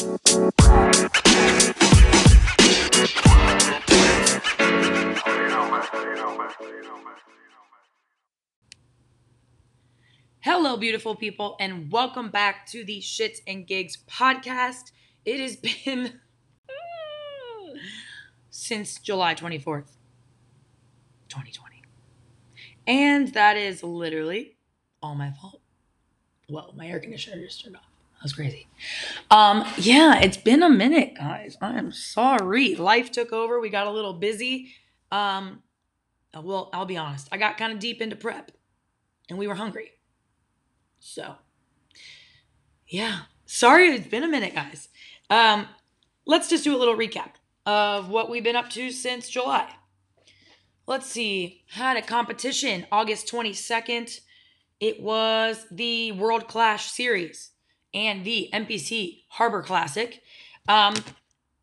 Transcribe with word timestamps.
Hello, 0.00 0.16
beautiful 10.78 11.14
people, 11.14 11.54
and 11.60 11.92
welcome 11.92 12.30
back 12.30 12.66
to 12.68 12.82
the 12.82 13.00
Shits 13.00 13.40
and 13.46 13.66
Gigs 13.66 13.98
podcast. 14.10 14.92
It 15.26 15.38
has 15.38 15.56
been 15.56 16.18
since 18.50 18.98
July 19.00 19.34
24th, 19.34 19.98
2020. 21.28 21.82
And 22.86 23.34
that 23.34 23.58
is 23.58 23.82
literally 23.82 24.56
all 25.02 25.14
my 25.14 25.30
fault. 25.32 25.60
Well, 26.48 26.72
my 26.74 26.86
air 26.86 27.00
conditioner 27.00 27.44
just 27.44 27.62
turned 27.62 27.76
off. 27.76 27.89
That 28.20 28.24
was 28.24 28.32
crazy. 28.34 28.66
Um, 29.30 29.64
yeah, 29.78 30.20
it's 30.20 30.36
been 30.36 30.62
a 30.62 30.68
minute, 30.68 31.14
guys. 31.16 31.56
I 31.62 31.78
am 31.78 31.90
sorry. 31.90 32.74
Life 32.74 33.10
took 33.10 33.32
over. 33.32 33.58
We 33.58 33.70
got 33.70 33.86
a 33.86 33.90
little 33.90 34.12
busy. 34.12 34.74
Um, 35.10 35.62
well, 36.34 36.68
I'll 36.74 36.84
be 36.84 36.98
honest. 36.98 37.28
I 37.32 37.38
got 37.38 37.56
kind 37.56 37.72
of 37.72 37.78
deep 37.78 38.02
into 38.02 38.16
prep 38.16 38.52
and 39.30 39.38
we 39.38 39.46
were 39.46 39.54
hungry. 39.54 39.92
So, 40.98 41.36
yeah. 42.86 43.20
Sorry, 43.46 43.86
it's 43.88 44.06
been 44.06 44.22
a 44.22 44.28
minute, 44.28 44.54
guys. 44.54 44.90
Um, 45.30 45.66
let's 46.26 46.50
just 46.50 46.62
do 46.62 46.76
a 46.76 46.78
little 46.78 46.96
recap 46.96 47.30
of 47.64 48.10
what 48.10 48.28
we've 48.28 48.44
been 48.44 48.54
up 48.54 48.68
to 48.70 48.90
since 48.90 49.30
July. 49.30 49.66
Let's 50.86 51.06
see. 51.06 51.64
Had 51.70 51.96
a 51.96 52.02
competition 52.02 52.86
August 52.92 53.32
22nd. 53.32 54.20
It 54.78 55.00
was 55.00 55.66
the 55.70 56.12
World 56.12 56.48
Clash 56.48 56.90
Series 56.90 57.52
and 57.92 58.24
the 58.24 58.48
NPC 58.52 59.22
Harbor 59.28 59.62
Classic. 59.62 60.22
Um, 60.68 60.94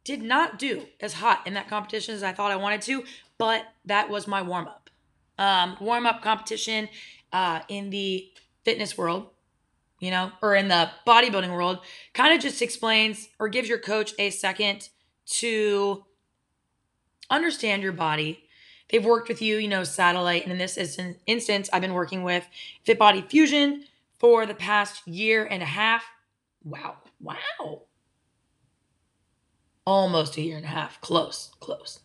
did 0.07 0.23
not 0.23 0.57
do 0.57 0.85
as 1.01 1.13
hot 1.13 1.45
in 1.45 1.53
that 1.53 1.67
competition 1.67 2.15
as 2.15 2.23
I 2.23 2.31
thought 2.31 2.49
I 2.49 2.55
wanted 2.55 2.81
to, 2.83 3.03
but 3.37 3.65
that 3.83 4.09
was 4.09 4.25
my 4.25 4.41
warm 4.41 4.65
up. 4.65 4.89
Um, 5.37 5.75
warm 5.81 6.05
up 6.05 6.21
competition 6.21 6.87
uh, 7.33 7.59
in 7.67 7.89
the 7.89 8.31
fitness 8.63 8.97
world, 8.97 9.27
you 9.99 10.09
know, 10.09 10.31
or 10.41 10.55
in 10.55 10.69
the 10.69 10.89
bodybuilding 11.05 11.51
world, 11.51 11.79
kind 12.13 12.33
of 12.33 12.39
just 12.39 12.61
explains 12.61 13.27
or 13.37 13.49
gives 13.49 13.67
your 13.67 13.79
coach 13.79 14.13
a 14.17 14.29
second 14.29 14.87
to 15.25 16.05
understand 17.29 17.83
your 17.83 17.91
body. 17.91 18.47
They've 18.89 19.03
worked 19.03 19.27
with 19.27 19.41
you, 19.41 19.57
you 19.57 19.67
know, 19.67 19.83
satellite. 19.83 20.43
And 20.43 20.53
in 20.53 20.57
this 20.57 20.77
instance, 20.77 21.69
I've 21.73 21.81
been 21.81 21.93
working 21.93 22.23
with 22.23 22.47
Fit 22.85 22.97
Body 22.97 23.25
Fusion 23.27 23.83
for 24.19 24.45
the 24.45 24.53
past 24.53 25.05
year 25.05 25.45
and 25.45 25.61
a 25.61 25.65
half. 25.65 26.05
Wow. 26.67 26.97
Wow. 27.21 27.83
Almost 29.85 30.37
a 30.37 30.41
year 30.41 30.57
and 30.57 30.65
a 30.65 30.69
half. 30.69 30.99
Close, 30.99 31.51
close. 31.61 32.01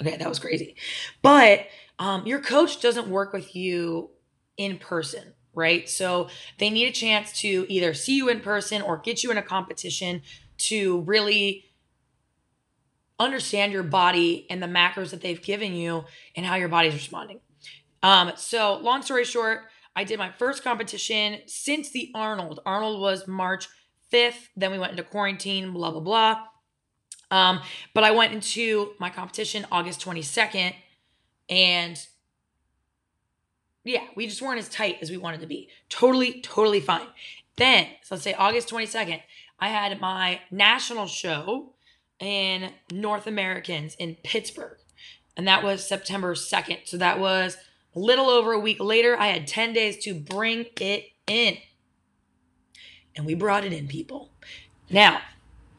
Okay, 0.00 0.16
that 0.16 0.28
was 0.28 0.38
crazy. 0.38 0.76
But 1.20 1.66
um, 1.98 2.26
your 2.26 2.40
coach 2.40 2.80
doesn't 2.80 3.08
work 3.08 3.32
with 3.32 3.56
you 3.56 4.10
in 4.56 4.78
person, 4.78 5.34
right? 5.52 5.88
So 5.88 6.28
they 6.58 6.70
need 6.70 6.86
a 6.86 6.92
chance 6.92 7.32
to 7.40 7.66
either 7.68 7.92
see 7.92 8.16
you 8.16 8.28
in 8.28 8.40
person 8.40 8.82
or 8.82 8.98
get 8.98 9.24
you 9.24 9.30
in 9.32 9.36
a 9.38 9.42
competition 9.42 10.22
to 10.58 11.00
really 11.02 11.64
understand 13.18 13.72
your 13.72 13.82
body 13.82 14.46
and 14.48 14.62
the 14.62 14.66
macros 14.66 15.10
that 15.10 15.20
they've 15.20 15.42
given 15.42 15.74
you 15.74 16.04
and 16.36 16.46
how 16.46 16.54
your 16.54 16.68
body's 16.68 16.94
responding. 16.94 17.40
Um, 18.02 18.32
so, 18.36 18.76
long 18.78 19.02
story 19.02 19.24
short, 19.24 19.62
I 19.96 20.04
did 20.04 20.18
my 20.18 20.30
first 20.30 20.62
competition 20.62 21.38
since 21.46 21.90
the 21.90 22.10
Arnold. 22.14 22.60
Arnold 22.66 23.00
was 23.00 23.26
March 23.26 23.68
5th. 24.12 24.48
Then 24.56 24.72
we 24.72 24.78
went 24.78 24.92
into 24.92 25.02
quarantine, 25.02 25.72
blah, 25.72 25.90
blah, 25.90 26.00
blah. 26.00 26.42
Um, 27.30 27.60
but 27.94 28.04
I 28.04 28.10
went 28.12 28.32
into 28.32 28.92
my 28.98 29.10
competition 29.10 29.66
August 29.72 30.04
22nd. 30.04 30.74
And 31.48 32.06
yeah, 33.84 34.04
we 34.16 34.26
just 34.26 34.40
weren't 34.40 34.58
as 34.58 34.68
tight 34.68 34.98
as 35.02 35.10
we 35.10 35.16
wanted 35.16 35.40
to 35.40 35.46
be. 35.46 35.68
Totally, 35.88 36.40
totally 36.40 36.80
fine. 36.80 37.06
Then, 37.56 37.86
so 38.02 38.14
let's 38.14 38.24
say 38.24 38.34
August 38.34 38.68
22nd, 38.70 39.20
I 39.58 39.68
had 39.68 40.00
my 40.00 40.40
national 40.50 41.06
show 41.06 41.74
in 42.18 42.70
North 42.92 43.26
Americans 43.26 43.94
in 43.98 44.16
Pittsburgh. 44.24 44.78
And 45.36 45.46
that 45.48 45.62
was 45.62 45.86
September 45.86 46.34
2nd. 46.34 46.86
So 46.86 46.96
that 46.96 47.18
was 47.18 47.56
a 47.94 47.98
little 47.98 48.28
over 48.28 48.52
a 48.52 48.58
week 48.58 48.80
later. 48.80 49.18
I 49.18 49.28
had 49.28 49.46
10 49.46 49.72
days 49.72 49.98
to 50.04 50.14
bring 50.14 50.66
it 50.80 51.10
in. 51.26 51.58
And 53.16 53.26
we 53.26 53.34
brought 53.34 53.64
it 53.64 53.72
in, 53.72 53.86
people. 53.86 54.30
Now, 54.90 55.20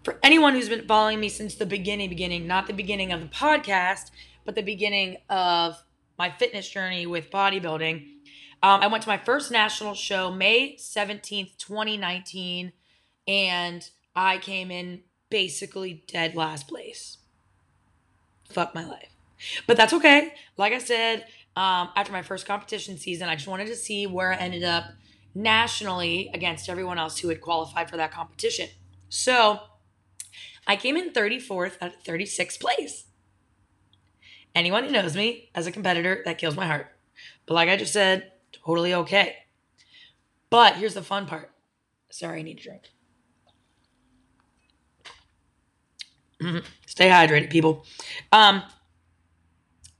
for 0.03 0.19
anyone 0.23 0.53
who's 0.53 0.69
been 0.69 0.87
following 0.87 1.19
me 1.19 1.29
since 1.29 1.55
the 1.55 1.65
beginning, 1.65 2.09
beginning, 2.09 2.47
not 2.47 2.67
the 2.67 2.73
beginning 2.73 3.11
of 3.11 3.21
the 3.21 3.27
podcast, 3.27 4.11
but 4.45 4.55
the 4.55 4.61
beginning 4.61 5.17
of 5.29 5.83
my 6.17 6.29
fitness 6.29 6.69
journey 6.69 7.05
with 7.05 7.31
bodybuilding, 7.31 8.07
um, 8.63 8.81
I 8.81 8.87
went 8.87 9.03
to 9.03 9.09
my 9.09 9.17
first 9.17 9.51
national 9.51 9.95
show 9.95 10.31
May 10.31 10.75
17th, 10.75 11.57
2019, 11.57 12.71
and 13.27 13.89
I 14.15 14.37
came 14.37 14.71
in 14.71 15.01
basically 15.29 16.03
dead 16.07 16.35
last 16.35 16.67
place. 16.67 17.17
Fuck 18.49 18.73
my 18.73 18.87
life. 18.87 19.09
But 19.67 19.77
that's 19.77 19.93
okay. 19.93 20.33
Like 20.57 20.73
I 20.73 20.77
said, 20.77 21.25
um, 21.55 21.89
after 21.95 22.11
my 22.11 22.21
first 22.21 22.45
competition 22.45 22.97
season, 22.97 23.27
I 23.27 23.35
just 23.35 23.47
wanted 23.47 23.67
to 23.67 23.75
see 23.75 24.07
where 24.07 24.33
I 24.33 24.37
ended 24.37 24.63
up 24.63 24.85
nationally 25.35 26.31
against 26.33 26.69
everyone 26.69 26.97
else 26.97 27.19
who 27.19 27.27
had 27.27 27.41
qualified 27.41 27.89
for 27.89 27.97
that 27.97 28.11
competition. 28.11 28.69
So 29.09 29.59
I 30.65 30.77
came 30.77 30.97
in 30.97 31.11
34th 31.11 31.73
out 31.81 31.93
of 31.93 32.03
36th 32.03 32.59
place. 32.59 33.05
Anyone 34.55 34.85
who 34.85 34.91
knows 34.91 35.15
me 35.15 35.49
as 35.53 35.67
a 35.67 35.71
competitor, 35.71 36.21
that 36.25 36.37
kills 36.37 36.55
my 36.55 36.65
heart. 36.65 36.87
But 37.45 37.55
like 37.55 37.67
I 37.67 37.75
just 37.75 37.91
said, 37.91 38.31
totally 38.53 38.93
okay. 38.93 39.35
But 40.49 40.77
here's 40.77 40.93
the 40.93 41.01
fun 41.03 41.25
part. 41.25 41.51
Sorry, 42.09 42.39
I 42.39 42.43
need 42.43 42.59
a 42.59 42.63
drink. 46.39 46.63
Stay 46.85 47.09
hydrated, 47.09 47.49
people. 47.49 47.85
Um, 48.31 48.63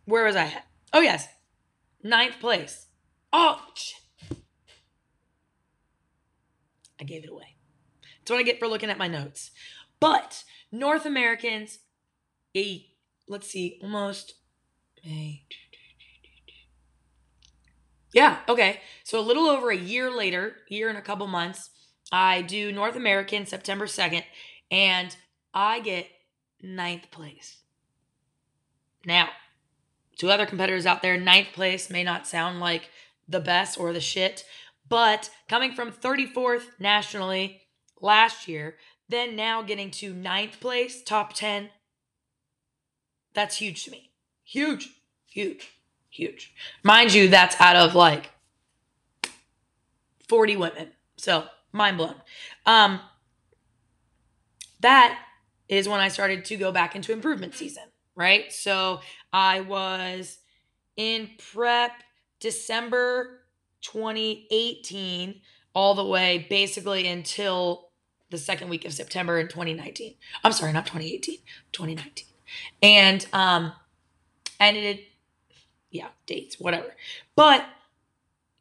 where 0.06 0.24
was 0.24 0.38
I 0.38 0.46
at? 0.46 0.66
Oh 0.94 1.02
yes, 1.02 1.28
ninth 2.02 2.40
place. 2.40 2.88
Oh, 3.34 3.60
shit. 3.74 4.00
I 7.00 7.04
gave 7.04 7.24
it 7.24 7.30
away. 7.30 7.56
That's 8.20 8.32
what 8.32 8.40
I 8.40 8.44
get 8.44 8.60
for 8.60 8.68
looking 8.68 8.90
at 8.90 8.98
my 8.98 9.08
notes. 9.08 9.52
But 10.00 10.44
North 10.72 11.06
Americans, 11.06 11.80
a 12.56 12.86
let's 13.28 13.48
see, 13.48 13.80
almost 13.82 14.36
May. 15.06 15.44
Yeah, 18.14 18.38
okay. 18.48 18.80
So 19.04 19.20
a 19.20 19.22
little 19.22 19.46
over 19.48 19.72
a 19.72 19.78
year 19.78 20.10
later, 20.10 20.56
year 20.70 20.88
and 20.88 20.98
a 20.98 21.02
couple 21.02 21.28
months, 21.28 21.70
I 22.12 22.42
do 22.42 22.72
North 22.72 22.96
American 22.96 23.46
September 23.46 23.88
2nd, 23.88 24.24
and 24.72 25.16
I 25.54 25.82
get 25.82 26.08
ninth 26.62 27.12
place. 27.12 27.58
Now, 29.06 29.30
to 30.18 30.30
other 30.30 30.46
competitors 30.46 30.86
out 30.86 31.02
there, 31.02 31.20
ninth 31.20 31.50
place 31.54 31.90
may 31.90 32.04
not 32.04 32.26
sound 32.26 32.60
like 32.60 32.90
the 33.28 33.42
best 33.42 33.78
or 33.78 33.92
the 33.92 34.00
shit, 34.00 34.46
but 34.88 35.30
coming 35.48 35.74
from 35.74 35.92
34th 35.92 36.66
nationally 36.80 37.62
last 38.02 38.48
year, 38.48 38.78
then 39.10 39.36
now 39.36 39.62
getting 39.62 39.92
to 39.92 40.14
ninth 40.14 40.60
place, 40.60 41.02
top 41.04 41.34
10, 41.34 41.70
that's 43.34 43.58
huge 43.58 43.84
to 43.86 43.92
me. 43.92 44.12
Huge, 44.44 44.90
huge, 45.28 45.72
huge. 46.10 46.54
Mind 46.84 47.14
you, 47.14 47.28
that's 47.28 47.60
out 47.60 47.76
of 47.76 47.96
like 47.96 48.32
40 50.28 50.56
women. 50.58 50.90
So 51.18 51.46
mind 51.72 51.98
blown. 51.98 52.16
Um, 52.66 53.02
that 54.80 55.20
is 55.68 55.88
when 55.90 56.00
I 56.00 56.08
started 56.08 56.46
to 56.46 56.58
go 56.58 56.72
back 56.72 56.96
into 56.96 57.12
improvement 57.12 57.56
season, 57.56 57.84
right? 58.16 58.52
So 58.52 59.02
I 59.34 59.62
was 59.62 60.40
in 60.96 61.32
prep 61.52 61.92
December 62.40 63.45
2018 63.86 65.42
all 65.74 65.94
the 65.94 66.04
way 66.04 66.48
basically 66.50 67.08
until 67.08 67.90
the 68.32 68.38
second 68.38 68.70
week 68.70 68.84
of 68.84 68.94
September 68.94 69.40
in 69.40 69.48
2019. 69.48 70.16
I'm 70.44 70.52
sorry, 70.52 70.74
not 70.74 70.86
2018, 70.86 71.38
2019. 71.72 72.26
And 72.82 73.28
um 73.32 73.74
and 74.60 74.76
it 74.78 75.02
yeah, 75.92 76.08
dates, 76.26 76.60
whatever. 76.60 76.96
But 77.36 77.66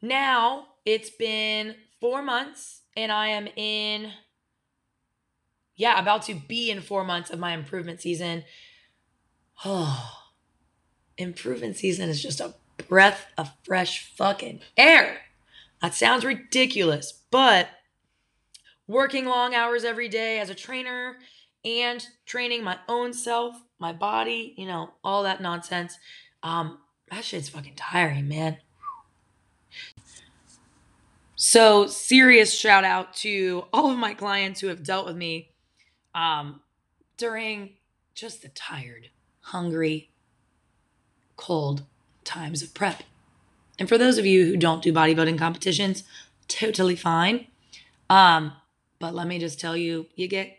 now 0.03 0.67
it's 0.85 1.11
been 1.11 1.77
4 2.01 2.23
months 2.23 2.83
and 2.97 3.11
I 3.11 3.29
am 3.29 3.49
in 3.57 4.13
yeah, 5.77 5.99
about 5.99 6.23
to 6.25 6.35
be 6.35 6.71
in 6.71 6.81
4 6.81 7.03
months 7.03 7.31
of 7.31 7.39
my 7.39 7.55
improvement 7.55 8.01
season. 8.01 8.45
Oh. 9.65 10.11
Improvement 11.17 11.77
season 11.77 12.09
is 12.09 12.21
just 12.21 12.41
a 12.41 12.55
breath 12.77 13.27
of 13.37 13.53
fresh 13.63 14.13
fucking 14.17 14.61
air. 14.77 15.19
That 15.83 15.95
sounds 15.95 16.25
ridiculous, 16.25 17.13
but 17.31 17.69
working 18.87 19.27
long 19.27 19.55
hours 19.55 19.85
every 19.85 20.09
day 20.09 20.39
as 20.39 20.51
a 20.51 20.55
trainer 20.55 21.17
and 21.65 22.07
training 22.27 22.63
my 22.63 22.79
own 22.89 23.13
self, 23.13 23.57
my 23.79 23.93
body, 23.93 24.55
you 24.57 24.67
know, 24.67 24.91
all 25.03 25.23
that 25.23 25.41
nonsense. 25.41 25.99
Um, 26.43 26.79
that 27.11 27.25
shit's 27.25 27.49
fucking 27.49 27.75
tiring, 27.77 28.29
man. 28.29 28.59
So, 31.37 31.87
serious 31.87 32.59
shout 32.59 32.85
out 32.85 33.15
to 33.17 33.65
all 33.73 33.91
of 33.91 33.99
my 33.99 34.15
clients 34.15 34.61
who 34.61 34.69
have 34.69 34.83
dealt 34.83 35.07
with 35.07 35.17
me 35.17 35.51
um, 36.15 36.61
during 37.17 37.75
just 38.15 38.43
the 38.43 38.49
tired, 38.49 39.11
hungry, 39.41 40.11
cold 41.37 41.85
times 42.25 42.63
of 42.63 42.75
prep. 42.75 43.03
And 43.79 43.89
for 43.89 43.99
those 43.99 44.19
of 44.19 44.27
you 44.27 44.47
who 44.47 44.57
don't 44.57 44.83
do 44.83 44.93
bodybuilding 44.93 45.39
competitions, 45.39 46.05
totally 46.49 46.97
fine. 46.97 47.47
Um, 48.09 48.53
but 48.99 49.15
let 49.15 49.27
me 49.27 49.39
just 49.39 49.61
tell 49.61 49.77
you, 49.77 50.07
you 50.15 50.29
get 50.29 50.59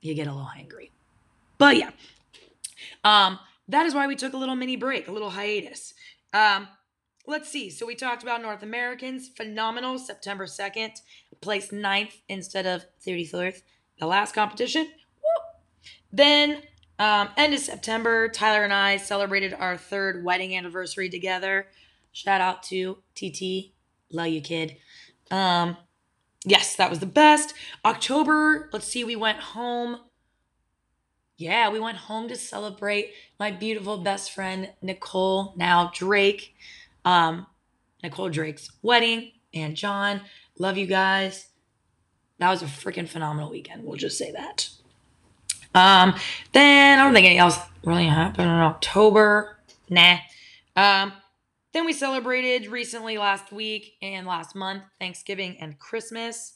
you 0.00 0.14
get 0.14 0.26
a 0.26 0.32
little 0.32 0.50
hangry. 0.56 0.90
But 1.58 1.76
yeah. 1.76 1.90
Um, 3.02 3.38
that 3.68 3.86
is 3.86 3.94
why 3.94 4.06
we 4.06 4.14
took 4.14 4.32
a 4.32 4.36
little 4.36 4.54
mini 4.54 4.76
break, 4.76 5.08
a 5.08 5.12
little 5.12 5.30
hiatus. 5.30 5.94
Um, 6.32 6.68
let's 7.26 7.50
see. 7.50 7.70
So 7.70 7.86
we 7.86 7.94
talked 7.94 8.22
about 8.22 8.42
North 8.42 8.62
Americans, 8.62 9.28
phenomenal. 9.28 9.98
September 9.98 10.46
2nd, 10.46 11.00
placed 11.40 11.72
ninth 11.72 12.20
instead 12.28 12.66
of 12.66 12.84
34th. 13.04 13.62
The 13.98 14.06
last 14.06 14.34
competition. 14.34 14.84
Woo. 14.84 15.44
Then 16.12 16.62
um, 16.98 17.28
end 17.36 17.54
of 17.54 17.60
September, 17.60 18.28
Tyler 18.28 18.64
and 18.64 18.72
I 18.72 18.96
celebrated 18.96 19.54
our 19.54 19.76
third 19.76 20.24
wedding 20.24 20.56
anniversary 20.56 21.08
together. 21.08 21.68
Shout 22.12 22.40
out 22.40 22.62
to 22.64 22.98
TT. 23.14 23.72
Love 24.10 24.28
you, 24.28 24.40
kid. 24.40 24.76
Um, 25.30 25.76
yes, 26.44 26.76
that 26.76 26.88
was 26.88 27.00
the 27.00 27.06
best. 27.06 27.52
October, 27.84 28.70
let's 28.72 28.86
see, 28.86 29.04
we 29.04 29.16
went 29.16 29.38
home. 29.38 29.98
Yeah, 31.36 31.68
we 31.70 31.78
went 31.78 31.98
home 31.98 32.28
to 32.28 32.36
celebrate 32.36 33.12
my 33.38 33.50
beautiful 33.50 33.98
best 33.98 34.32
friend, 34.32 34.70
Nicole, 34.80 35.52
now 35.56 35.90
Drake. 35.94 36.54
Um, 37.04 37.46
Nicole 38.02 38.30
Drake's 38.30 38.70
wedding. 38.82 39.32
And 39.52 39.76
John, 39.76 40.22
love 40.58 40.78
you 40.78 40.86
guys. 40.86 41.48
That 42.38 42.50
was 42.50 42.62
a 42.62 42.66
freaking 42.66 43.08
phenomenal 43.08 43.50
weekend. 43.50 43.84
We'll 43.84 43.96
just 43.96 44.18
say 44.18 44.32
that. 44.32 44.68
Um, 45.76 46.14
then 46.52 46.98
I 46.98 47.04
don't 47.04 47.12
think 47.12 47.26
anything 47.26 47.38
else 47.38 47.58
really 47.84 48.06
happened 48.06 48.48
in 48.48 48.56
October. 48.56 49.58
Nah. 49.90 50.16
Um, 50.74 51.12
then 51.72 51.84
we 51.84 51.92
celebrated 51.92 52.68
recently 52.68 53.18
last 53.18 53.52
week 53.52 53.96
and 54.00 54.26
last 54.26 54.56
month 54.56 54.84
Thanksgiving 54.98 55.58
and 55.60 55.78
Christmas. 55.78 56.54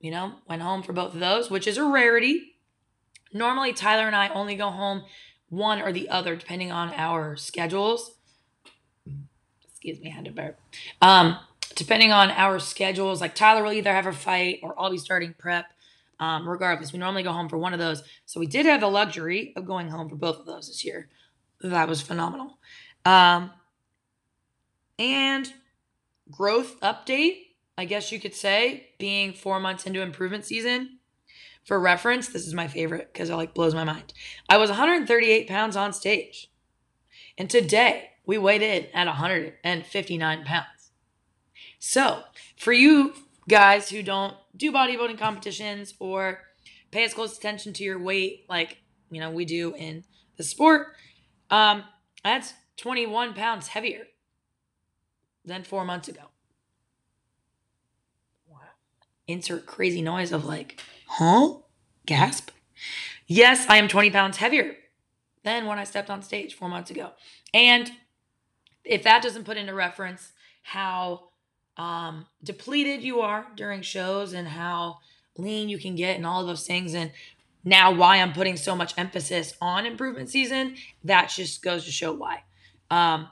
You 0.00 0.10
know, 0.10 0.32
went 0.48 0.62
home 0.62 0.82
for 0.82 0.94
both 0.94 1.12
of 1.12 1.20
those, 1.20 1.50
which 1.50 1.66
is 1.66 1.76
a 1.76 1.84
rarity. 1.84 2.54
Normally, 3.34 3.74
Tyler 3.74 4.06
and 4.06 4.16
I 4.16 4.28
only 4.28 4.54
go 4.54 4.70
home 4.70 5.04
one 5.50 5.82
or 5.82 5.92
the 5.92 6.08
other 6.08 6.36
depending 6.36 6.72
on 6.72 6.90
our 6.94 7.36
schedules. 7.36 8.12
Excuse 9.68 10.00
me, 10.00 10.10
I 10.10 10.14
had 10.14 10.24
to 10.24 10.30
burp. 10.30 10.58
Um, 11.02 11.36
depending 11.74 12.12
on 12.12 12.30
our 12.30 12.58
schedules, 12.58 13.20
like 13.20 13.34
Tyler 13.34 13.62
will 13.62 13.72
either 13.72 13.92
have 13.92 14.06
a 14.06 14.12
fight 14.12 14.60
or 14.62 14.74
I'll 14.78 14.90
be 14.90 14.96
starting 14.96 15.34
prep. 15.36 15.66
Um, 16.20 16.48
regardless, 16.48 16.92
we 16.92 16.98
normally 16.98 17.22
go 17.22 17.32
home 17.32 17.48
for 17.48 17.58
one 17.58 17.72
of 17.72 17.78
those. 17.78 18.02
So 18.26 18.40
we 18.40 18.46
did 18.46 18.66
have 18.66 18.80
the 18.80 18.88
luxury 18.88 19.52
of 19.56 19.66
going 19.66 19.88
home 19.88 20.08
for 20.08 20.16
both 20.16 20.38
of 20.38 20.46
those 20.46 20.68
this 20.68 20.84
year. 20.84 21.08
That 21.60 21.88
was 21.88 22.00
phenomenal. 22.00 22.58
Um, 23.04 23.50
and 24.98 25.52
growth 26.30 26.80
update, 26.80 27.38
I 27.76 27.84
guess 27.84 28.12
you 28.12 28.20
could 28.20 28.34
say, 28.34 28.90
being 28.98 29.32
four 29.32 29.60
months 29.60 29.86
into 29.86 30.00
improvement 30.00 30.44
season. 30.44 30.98
For 31.64 31.80
reference, 31.80 32.28
this 32.28 32.46
is 32.46 32.54
my 32.54 32.68
favorite 32.68 33.10
because 33.12 33.30
it 33.30 33.36
like 33.36 33.54
blows 33.54 33.74
my 33.74 33.84
mind. 33.84 34.12
I 34.48 34.58
was 34.58 34.68
138 34.70 35.48
pounds 35.48 35.76
on 35.76 35.92
stage. 35.92 36.50
And 37.38 37.48
today 37.48 38.10
we 38.26 38.38
weighed 38.38 38.62
in 38.62 38.86
at 38.94 39.06
159 39.06 40.44
pounds. 40.44 40.90
So 41.78 42.22
for 42.56 42.72
you 42.72 43.14
guys 43.48 43.90
who 43.90 44.02
don't 44.02 44.34
do 44.56 44.72
bodybuilding 44.72 45.18
competitions 45.18 45.94
or 45.98 46.40
pay 46.90 47.04
as 47.04 47.14
close 47.14 47.36
attention 47.36 47.72
to 47.72 47.84
your 47.84 47.98
weight 47.98 48.44
like 48.48 48.78
you 49.10 49.20
know 49.20 49.30
we 49.30 49.44
do 49.44 49.74
in 49.76 50.04
the 50.36 50.42
sport 50.42 50.88
um 51.50 51.84
that's 52.22 52.54
21 52.76 53.34
pounds 53.34 53.68
heavier 53.68 54.06
than 55.44 55.62
four 55.62 55.84
months 55.84 56.08
ago. 56.08 56.22
Wow. 58.48 58.58
Insert 59.28 59.66
crazy 59.66 60.02
noise 60.02 60.32
of 60.32 60.44
like 60.44 60.80
huh? 61.06 61.56
Gasp? 62.06 62.50
Yes 63.26 63.66
i 63.68 63.76
am 63.76 63.88
20 63.88 64.10
pounds 64.10 64.38
heavier 64.38 64.76
than 65.42 65.66
when 65.66 65.78
i 65.78 65.84
stepped 65.84 66.10
on 66.10 66.22
stage 66.22 66.54
four 66.54 66.68
months 66.68 66.90
ago. 66.90 67.10
And 67.52 67.92
if 68.84 69.02
that 69.04 69.22
doesn't 69.22 69.44
put 69.44 69.56
into 69.56 69.74
reference 69.74 70.32
how 70.62 71.28
um, 71.76 72.26
depleted 72.42 73.02
you 73.02 73.20
are 73.20 73.46
during 73.56 73.82
shows 73.82 74.32
and 74.32 74.46
how 74.46 74.98
lean 75.36 75.68
you 75.68 75.78
can 75.78 75.94
get 75.94 76.16
and 76.16 76.26
all 76.26 76.40
of 76.40 76.46
those 76.46 76.66
things. 76.66 76.94
And 76.94 77.10
now, 77.64 77.92
why 77.92 78.18
I'm 78.18 78.32
putting 78.32 78.56
so 78.56 78.76
much 78.76 78.92
emphasis 78.98 79.54
on 79.60 79.86
improvement 79.86 80.28
season, 80.28 80.76
that 81.04 81.30
just 81.30 81.62
goes 81.62 81.86
to 81.86 81.90
show 81.90 82.12
why. 82.12 82.44
Um, 82.90 83.28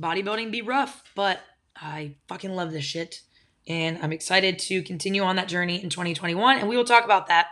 bodybuilding 0.00 0.52
be 0.52 0.60
rough, 0.60 1.02
but 1.14 1.40
I 1.74 2.16
fucking 2.28 2.54
love 2.54 2.72
this 2.72 2.84
shit. 2.84 3.22
And 3.66 3.98
I'm 4.02 4.12
excited 4.12 4.58
to 4.60 4.82
continue 4.82 5.22
on 5.22 5.36
that 5.36 5.48
journey 5.48 5.82
in 5.82 5.88
2021. 5.88 6.58
And 6.58 6.68
we 6.68 6.76
will 6.76 6.84
talk 6.84 7.04
about 7.04 7.28
that 7.28 7.46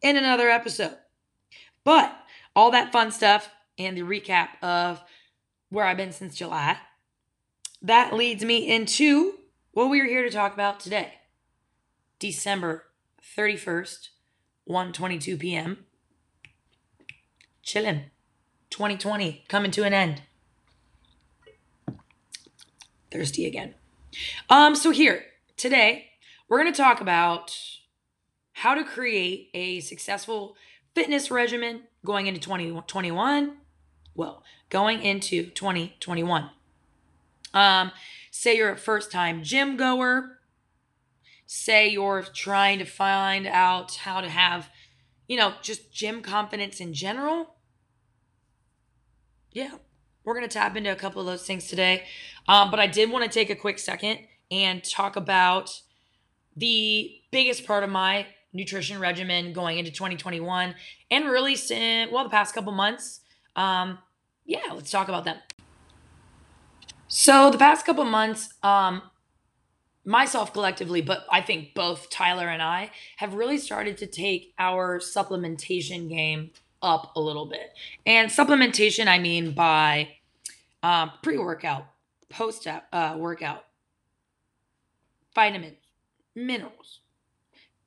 in 0.00 0.16
another 0.16 0.48
episode. 0.48 0.96
But 1.84 2.12
all 2.56 2.72
that 2.72 2.92
fun 2.92 3.12
stuff 3.12 3.48
and 3.78 3.96
the 3.96 4.02
recap 4.02 4.48
of 4.62 5.00
where 5.70 5.84
I've 5.84 5.96
been 5.96 6.12
since 6.12 6.34
July, 6.34 6.76
that 7.82 8.14
leads 8.14 8.44
me 8.44 8.68
into 8.68 9.34
what 9.72 9.88
we 9.88 10.00
are 10.00 10.06
here 10.06 10.22
to 10.22 10.30
talk 10.30 10.54
about 10.54 10.80
today. 10.80 11.14
December 12.18 12.84
31st, 13.36 14.08
1:22 14.68 15.38
p.m. 15.38 15.84
Chillin'. 17.64 18.04
2020 18.70 19.44
coming 19.48 19.70
to 19.70 19.82
an 19.82 19.92
end. 19.92 20.22
Thirsty 23.10 23.44
again. 23.46 23.74
Um 24.48 24.74
so 24.74 24.90
here, 24.90 25.24
today 25.56 26.12
we're 26.48 26.60
going 26.60 26.72
to 26.72 26.76
talk 26.76 27.00
about 27.00 27.56
how 28.52 28.74
to 28.74 28.84
create 28.84 29.50
a 29.52 29.80
successful 29.80 30.56
fitness 30.94 31.30
regimen 31.30 31.82
going 32.04 32.26
into 32.26 32.40
2021. 32.40 33.56
Well, 34.14 34.42
going 34.70 35.02
into 35.02 35.50
2021. 35.50 36.50
Um 37.52 37.92
Say 38.42 38.56
you're 38.56 38.72
a 38.72 38.76
first 38.76 39.12
time 39.12 39.44
gym 39.44 39.76
goer. 39.76 40.40
Say 41.46 41.90
you're 41.90 42.24
trying 42.24 42.80
to 42.80 42.84
find 42.84 43.46
out 43.46 43.94
how 43.94 44.20
to 44.20 44.28
have, 44.28 44.68
you 45.28 45.36
know, 45.36 45.52
just 45.62 45.92
gym 45.92 46.22
confidence 46.22 46.80
in 46.80 46.92
general. 46.92 47.54
Yeah, 49.52 49.70
we're 50.24 50.34
going 50.34 50.48
to 50.48 50.52
tap 50.52 50.76
into 50.76 50.90
a 50.90 50.96
couple 50.96 51.20
of 51.20 51.26
those 51.28 51.46
things 51.46 51.68
today. 51.68 52.02
Um, 52.48 52.72
but 52.72 52.80
I 52.80 52.88
did 52.88 53.12
want 53.12 53.24
to 53.24 53.30
take 53.30 53.48
a 53.48 53.54
quick 53.54 53.78
second 53.78 54.18
and 54.50 54.82
talk 54.82 55.14
about 55.14 55.80
the 56.56 57.20
biggest 57.30 57.64
part 57.64 57.84
of 57.84 57.90
my 57.90 58.26
nutrition 58.52 58.98
regimen 58.98 59.52
going 59.52 59.78
into 59.78 59.92
2021 59.92 60.74
and 61.12 61.26
really 61.26 61.54
since 61.54 62.10
well 62.10 62.24
the 62.24 62.28
past 62.28 62.54
couple 62.54 62.70
months 62.70 63.20
um 63.56 63.98
yeah 64.44 64.60
let's 64.74 64.90
talk 64.90 65.08
about 65.08 65.24
them 65.24 65.38
so 67.14 67.50
the 67.50 67.58
past 67.58 67.84
couple 67.84 68.06
months, 68.06 68.54
um, 68.62 69.02
myself 70.02 70.54
collectively, 70.54 71.02
but 71.02 71.26
I 71.30 71.42
think 71.42 71.74
both 71.74 72.08
Tyler 72.08 72.48
and 72.48 72.62
I 72.62 72.90
have 73.18 73.34
really 73.34 73.58
started 73.58 73.98
to 73.98 74.06
take 74.06 74.54
our 74.58 74.98
supplementation 74.98 76.08
game 76.08 76.52
up 76.80 77.12
a 77.14 77.20
little 77.20 77.44
bit. 77.44 77.74
And 78.06 78.30
supplementation, 78.30 79.08
I 79.08 79.18
mean 79.18 79.52
by 79.52 80.08
uh, 80.82 81.10
pre 81.22 81.36
workout, 81.36 81.84
post 82.30 82.66
uh, 82.66 83.14
workout, 83.18 83.66
vitamins, 85.34 85.76
minerals, 86.34 87.00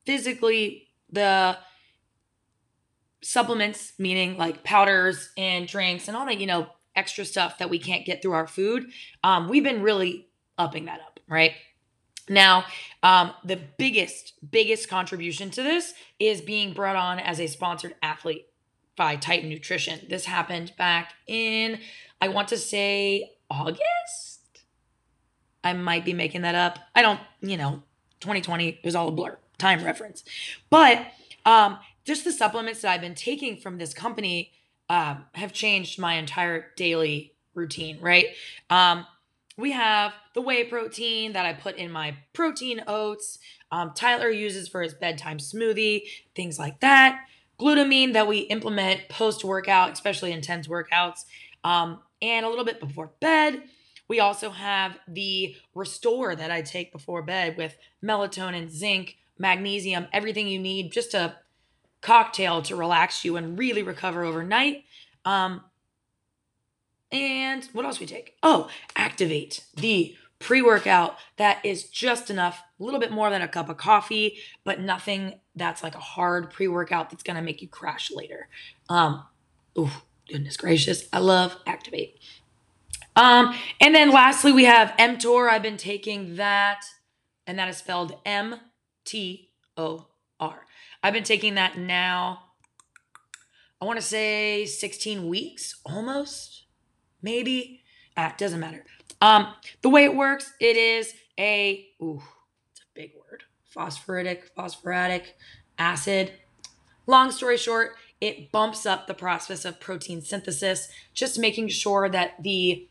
physically, 0.05 0.89
the 1.11 1.57
supplements, 3.23 3.93
meaning 3.97 4.37
like 4.37 4.63
powders 4.63 5.31
and 5.35 5.67
drinks 5.67 6.07
and 6.07 6.15
all 6.15 6.27
that, 6.27 6.39
you 6.39 6.45
know, 6.45 6.67
extra 6.95 7.25
stuff 7.25 7.57
that 7.57 7.69
we 7.69 7.79
can't 7.79 8.05
get 8.05 8.21
through 8.21 8.33
our 8.33 8.47
food, 8.47 8.87
um, 9.23 9.47
we've 9.49 9.63
been 9.63 9.81
really 9.81 10.27
upping 10.57 10.85
that 10.85 11.01
up, 11.01 11.19
right? 11.27 11.53
Now, 12.27 12.65
um, 13.03 13.33
the 13.43 13.59
biggest, 13.77 14.33
biggest 14.49 14.89
contribution 14.89 15.51
to 15.51 15.63
this 15.63 15.93
is 16.19 16.41
being 16.41 16.73
brought 16.73 16.95
on 16.95 17.19
as 17.19 17.39
a 17.39 17.47
sponsored 17.47 17.95
athlete 18.01 18.47
by 18.95 19.15
Titan 19.15 19.49
Nutrition. 19.49 19.99
This 20.09 20.25
happened 20.25 20.73
back 20.77 21.13
in, 21.27 21.79
I 22.21 22.29
want 22.29 22.47
to 22.49 22.57
say 22.57 23.31
August. 23.49 24.63
I 25.63 25.73
might 25.73 26.05
be 26.05 26.13
making 26.13 26.41
that 26.41 26.55
up. 26.55 26.79
I 26.95 27.01
don't, 27.01 27.19
you 27.41 27.57
know, 27.57 27.83
2020 28.21 28.69
it 28.69 28.79
was 28.83 28.95
all 28.95 29.07
a 29.07 29.11
blur, 29.11 29.37
time 29.57 29.83
reference. 29.83 30.23
But 30.69 31.07
um, 31.45 31.79
just 32.05 32.23
the 32.23 32.31
supplements 32.31 32.81
that 32.81 32.91
I've 32.91 33.01
been 33.01 33.15
taking 33.15 33.57
from 33.57 33.77
this 33.77 33.93
company 33.93 34.51
um, 34.89 35.25
have 35.33 35.53
changed 35.53 35.99
my 35.99 36.15
entire 36.15 36.67
daily 36.75 37.33
routine, 37.53 37.99
right? 38.01 38.27
Um, 38.69 39.05
we 39.57 39.71
have 39.71 40.13
the 40.33 40.41
whey 40.41 40.65
protein 40.65 41.33
that 41.33 41.45
I 41.45 41.53
put 41.53 41.77
in 41.77 41.89
my 41.91 42.17
protein 42.33 42.83
oats. 42.87 43.39
Um, 43.71 43.93
Tyler 43.95 44.29
uses 44.29 44.67
for 44.67 44.81
his 44.81 44.93
bedtime 44.93 45.37
smoothie, 45.37 46.03
things 46.35 46.59
like 46.59 46.81
that. 46.81 47.21
Glutamine 47.59 48.13
that 48.13 48.27
we 48.27 48.39
implement 48.39 49.07
post 49.07 49.45
workout, 49.45 49.93
especially 49.93 50.33
intense 50.33 50.67
workouts, 50.67 51.23
um, 51.63 52.01
and 52.21 52.45
a 52.45 52.49
little 52.49 52.65
bit 52.65 52.81
before 52.81 53.11
bed. 53.21 53.63
We 54.07 54.19
also 54.19 54.49
have 54.49 54.99
the 55.07 55.55
Restore 55.73 56.35
that 56.35 56.51
I 56.51 56.61
take 56.61 56.91
before 56.91 57.21
bed 57.23 57.57
with 57.57 57.77
melatonin, 58.03 58.69
zinc, 58.69 59.17
magnesium, 59.37 60.07
everything 60.13 60.47
you 60.47 60.59
need 60.59 60.91
just 60.91 61.13
a 61.13 61.37
cocktail 62.05 62.61
to 62.61 62.75
relax 62.75 63.25
you 63.25 63.35
and 63.35 63.57
really 63.57 63.81
recover 63.81 64.23
overnight. 64.23 64.83
Um, 65.25 65.61
and 67.11 67.65
what 67.73 67.83
else 67.83 67.99
we 67.99 68.05
take? 68.05 68.35
Oh, 68.43 68.69
Activate, 68.95 69.63
the 69.75 70.15
pre 70.37 70.61
workout 70.61 71.17
that 71.37 71.65
is 71.65 71.85
just 71.85 72.29
enough, 72.29 72.61
a 72.79 72.83
little 72.83 72.99
bit 72.99 73.11
more 73.11 73.31
than 73.31 73.41
a 73.41 73.47
cup 73.47 73.69
of 73.69 73.77
coffee, 73.77 74.37
but 74.63 74.79
nothing 74.79 75.39
that's 75.55 75.81
like 75.81 75.95
a 75.95 75.99
hard 75.99 76.51
pre 76.51 76.67
workout 76.67 77.09
that's 77.09 77.23
gonna 77.23 77.41
make 77.41 77.61
you 77.63 77.67
crash 77.67 78.11
later. 78.11 78.49
Um, 78.87 79.23
oh, 79.75 80.03
goodness 80.29 80.57
gracious, 80.57 81.07
I 81.11 81.19
love 81.19 81.57
Activate. 81.65 82.19
Um, 83.15 83.55
and 83.81 83.95
then 83.95 84.11
lastly, 84.11 84.51
we 84.51 84.65
have 84.65 84.89
mTOR. 84.99 85.49
I've 85.49 85.63
been 85.63 85.77
taking 85.77 86.35
that, 86.35 86.83
and 87.47 87.57
that 87.57 87.67
is 87.69 87.77
spelled 87.77 88.15
M 88.25 88.59
T 89.05 89.49
O 89.75 90.07
R. 90.39 90.65
I've 91.05 91.13
been 91.13 91.23
taking 91.23 91.53
that 91.53 91.77
now, 91.77 92.45
I 93.79 93.85
want 93.85 93.99
to 93.99 94.05
say 94.05 94.65
16 94.65 95.29
weeks 95.29 95.79
almost, 95.85 96.63
maybe. 97.21 97.83
Ah, 98.17 98.33
doesn't 98.39 98.59
matter. 98.59 98.83
Um, 99.21 99.53
the 99.83 99.89
way 99.89 100.05
it 100.05 100.15
works, 100.15 100.51
it 100.59 100.75
is 100.75 101.13
a, 101.37 101.85
ooh, 102.01 102.23
it's 102.71 102.81
a 102.81 102.95
big 102.95 103.11
word 103.15 103.43
phosphorytic, 103.71 104.49
phosphoratic 104.57 105.35
acid. 105.77 106.31
Long 107.05 107.29
story 107.29 107.57
short, 107.57 107.91
it 108.19 108.51
bumps 108.51 108.87
up 108.87 109.05
the 109.05 109.13
process 109.13 109.63
of 109.63 109.79
protein 109.79 110.23
synthesis, 110.23 110.87
just 111.13 111.37
making 111.37 111.67
sure 111.67 112.09
that 112.09 112.41
the 112.41 112.89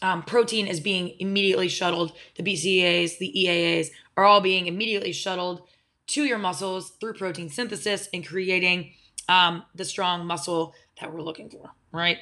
um, 0.00 0.22
protein 0.22 0.66
is 0.66 0.80
being 0.80 1.16
immediately 1.18 1.68
shuttled. 1.68 2.12
The 2.34 2.44
BCAAs, 2.44 3.18
the 3.18 3.30
EAAs 3.30 3.88
are 4.16 4.24
all 4.24 4.40
being 4.40 4.68
immediately 4.68 5.12
shuttled 5.12 5.68
to 6.08 6.24
your 6.24 6.38
muscles 6.38 6.92
through 7.00 7.14
protein 7.14 7.48
synthesis 7.48 8.08
and 8.12 8.26
creating 8.26 8.92
um, 9.28 9.64
the 9.74 9.84
strong 9.84 10.26
muscle 10.26 10.74
that 11.00 11.12
we're 11.12 11.22
looking 11.22 11.48
for, 11.48 11.70
right? 11.92 12.18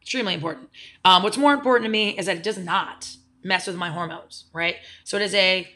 Extremely 0.00 0.34
important. 0.34 0.70
Um, 1.04 1.22
what's 1.22 1.36
more 1.36 1.52
important 1.52 1.84
to 1.84 1.90
me 1.90 2.16
is 2.16 2.26
that 2.26 2.36
it 2.36 2.42
does 2.42 2.58
not 2.58 3.10
mess 3.42 3.66
with 3.66 3.76
my 3.76 3.90
hormones, 3.90 4.46
right? 4.52 4.76
So 5.04 5.16
it 5.16 5.22
is 5.22 5.34
a 5.34 5.68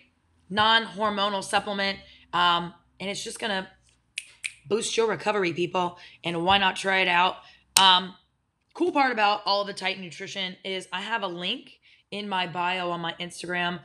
non 0.48 0.84
hormonal 0.84 1.42
supplement, 1.42 1.98
um, 2.32 2.72
and 3.00 3.10
it's 3.10 3.22
just 3.22 3.38
gonna 3.38 3.68
boost 4.68 4.96
your 4.96 5.08
recovery, 5.08 5.52
people. 5.52 5.98
And 6.22 6.44
why 6.44 6.58
not 6.58 6.76
try 6.76 6.98
it 7.00 7.08
out? 7.08 7.36
Um, 7.80 8.14
cool 8.72 8.92
part 8.92 9.12
about 9.12 9.42
all 9.44 9.64
the 9.64 9.74
Titan 9.74 10.02
Nutrition 10.02 10.56
is 10.64 10.88
I 10.92 11.00
have 11.00 11.22
a 11.22 11.28
link 11.28 11.80
in 12.10 12.28
my 12.28 12.46
bio 12.46 12.90
on 12.90 13.00
my 13.00 13.14
Instagram. 13.20 13.80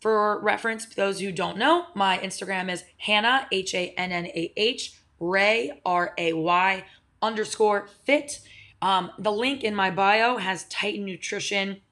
For 0.00 0.40
reference, 0.40 0.86
those 0.86 1.20
who 1.20 1.30
don't 1.30 1.58
know, 1.58 1.86
my 1.94 2.18
Instagram 2.18 2.70
is 2.70 2.84
Hannah, 2.98 3.46
H 3.52 3.74
A 3.74 3.90
N 3.96 4.12
N 4.12 4.26
A 4.26 4.52
H, 4.56 4.94
Ray, 5.18 5.80
R 5.84 6.14
A 6.16 6.32
Y, 6.32 6.84
underscore 7.20 7.88
fit. 8.04 8.40
Um, 8.80 9.10
the 9.18 9.32
link 9.32 9.62
in 9.62 9.74
my 9.74 9.90
bio 9.90 10.38
has 10.38 10.64
Titan 10.64 11.04
Nutrition, 11.04 11.82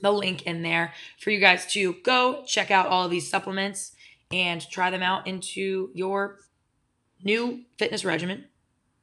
the 0.00 0.12
link 0.12 0.42
in 0.42 0.62
there 0.62 0.92
for 1.18 1.30
you 1.30 1.40
guys 1.40 1.64
to 1.72 1.94
go 2.04 2.44
check 2.46 2.70
out 2.70 2.86
all 2.86 3.04
of 3.04 3.10
these 3.10 3.30
supplements 3.30 3.92
and 4.30 4.68
try 4.70 4.90
them 4.90 5.02
out 5.02 5.26
into 5.26 5.90
your 5.94 6.40
new 7.24 7.62
fitness 7.78 8.04
regimen 8.04 8.44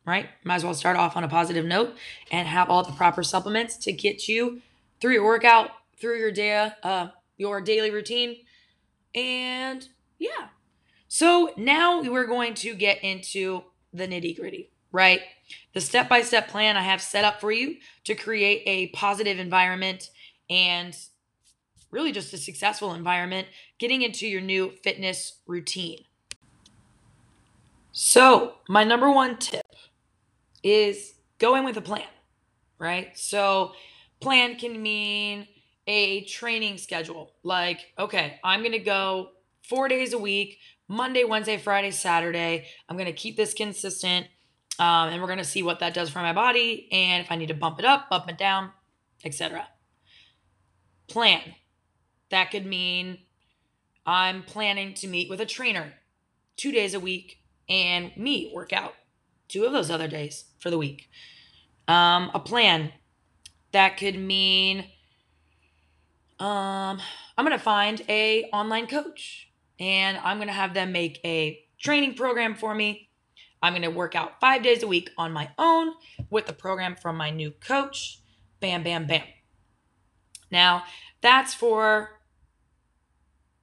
right? 0.06 0.30
Might 0.44 0.56
as 0.56 0.64
well 0.64 0.74
start 0.74 0.98
off 0.98 1.18
on 1.18 1.24
a 1.24 1.28
positive 1.28 1.66
note 1.66 1.96
and 2.32 2.48
have 2.48 2.70
all 2.70 2.84
the 2.84 2.92
proper 2.92 3.24
supplements 3.24 3.76
to 3.78 3.92
get 3.92 4.28
you 4.28 4.62
through 5.02 5.14
your 5.14 5.26
workout, 5.26 5.72
through 5.98 6.20
your 6.20 6.32
day, 6.32 6.72
uh, 6.84 7.08
your 7.38 7.62
daily 7.62 7.92
routine, 7.92 8.38
and 9.14 9.88
yeah. 10.20 10.50
So 11.08 11.54
now 11.58 12.02
we're 12.02 12.28
going 12.28 12.54
to 12.56 12.76
get 12.76 13.04
into 13.04 13.64
the 13.94 14.08
nitty 14.08 14.38
gritty, 14.38 14.72
right? 14.92 15.22
The 15.74 15.82
step 15.82 16.10
by 16.10 16.22
step 16.22 16.48
plan 16.48 16.78
I 16.78 16.82
have 16.82 17.02
set 17.02 17.24
up 17.24 17.40
for 17.40 17.52
you 17.52 17.78
to 18.06 18.16
create 18.16 18.64
a 18.66 18.88
positive 18.88 19.40
environment 19.40 20.10
and 20.50 20.96
really 21.92 22.12
just 22.12 22.34
a 22.34 22.38
successful 22.38 22.94
environment 22.94 23.48
getting 23.80 24.02
into 24.02 24.28
your 24.28 24.42
new 24.42 24.72
fitness 24.84 25.40
routine. 25.48 26.04
So, 27.92 28.56
my 28.68 28.84
number 28.84 29.10
one 29.10 29.38
tip 29.38 29.66
is 30.62 31.14
go 31.40 31.56
in 31.56 31.64
with 31.64 31.78
a 31.78 31.82
plan, 31.82 32.04
right? 32.78 33.18
So, 33.18 33.72
plan 34.20 34.58
can 34.58 34.82
mean 34.82 35.48
a 35.88 36.24
training 36.26 36.78
schedule. 36.78 37.34
Like, 37.44 37.80
okay, 37.98 38.40
I'm 38.44 38.62
going 38.62 38.72
to 38.72 38.80
go 38.80 39.30
four 39.68 39.88
days 39.88 40.14
a 40.14 40.18
week 40.18 40.58
Monday, 40.88 41.24
Wednesday, 41.24 41.58
Friday, 41.58 41.92
Saturday. 41.92 42.68
I'm 42.88 42.96
going 42.96 43.08
to 43.08 43.14
keep 43.14 43.38
this 43.38 43.54
consistent. 43.54 44.28
Um, 44.78 45.10
and 45.10 45.22
we're 45.22 45.28
going 45.28 45.40
to 45.40 45.46
see 45.46 45.64
what 45.64 45.80
that 45.80 45.94
does 45.94 46.10
for 46.10 46.20
my 46.20 46.34
body 46.34 46.90
and 46.92 47.24
if 47.24 47.32
I 47.32 47.38
need 47.38 47.48
to 47.48 47.54
bump 47.54 47.80
it 47.80 47.86
up, 47.86 48.10
bump 48.10 48.30
it 48.30 48.38
down, 48.38 48.72
etc. 49.24 49.68
Plan. 51.08 51.42
That 52.30 52.52
could 52.52 52.66
mean 52.66 53.20
I'm 54.06 54.44
planning 54.44 54.94
to 54.96 55.08
meet 55.08 55.30
with 55.30 55.40
a 55.40 55.46
trainer 55.46 55.94
two 56.58 56.72
days 56.72 56.94
a 56.94 57.00
week 57.00 57.40
and 57.70 58.16
me 58.18 58.52
work 58.54 58.74
out 58.74 58.96
two 59.48 59.64
of 59.64 59.72
those 59.72 59.90
other 59.90 60.08
days 60.08 60.46
for 60.60 60.70
the 60.70 60.78
week. 60.78 61.10
Um, 61.88 62.32
a 62.34 62.40
plan 62.40 62.92
that 63.72 63.98
could 63.98 64.18
mean 64.18 64.86
um, 66.40 67.00
I'm 67.38 67.46
going 67.46 67.58
to 67.58 67.64
find 67.64 68.02
a 68.10 68.44
online 68.52 68.88
coach 68.88 69.50
and 69.80 70.18
I'm 70.18 70.38
going 70.38 70.48
to 70.48 70.54
have 70.54 70.74
them 70.74 70.92
make 70.92 71.20
a 71.24 71.60
training 71.80 72.16
program 72.16 72.56
for 72.56 72.76
me. 72.76 73.10
I'm 73.62 73.74
going 73.74 73.84
to 73.84 73.90
work 73.90 74.16
out 74.16 74.40
5 74.40 74.62
days 74.62 74.84
a 74.84 74.88
week 74.88 75.10
on 75.18 75.32
my 75.32 75.50
own 75.58 75.94
with 76.30 76.46
the 76.46 76.54
program 76.54 76.96
from 76.96 77.18
my 77.18 77.30
new 77.30 77.52
coach. 77.52 78.20
Bam 78.60 78.84
bam 78.84 79.08
bam. 79.08 79.24
Now, 80.52 80.84
that's 81.22 81.54
for 81.54 82.12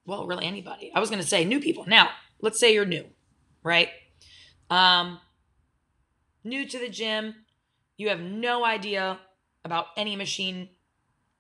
well, 0.05 0.27
really 0.27 0.45
anybody. 0.45 0.91
I 0.95 1.01
was 1.01 1.11
going 1.11 1.23
to 1.23 1.29
say 1.29 1.45
new 1.45 1.61
people. 1.61 1.85
Now, 1.87 2.11
let's 2.41 2.59
say 2.59 2.75
you're 2.75 2.85
new, 2.85 3.07
right? 3.63 3.89
Um 4.71 5.21
new 6.45 6.67
to 6.67 6.79
the 6.79 6.89
gym, 6.89 7.35
you 7.97 8.09
have 8.09 8.21
no 8.21 8.65
idea 8.65 9.21
about 9.65 9.87
any 9.97 10.17
machine 10.17 10.71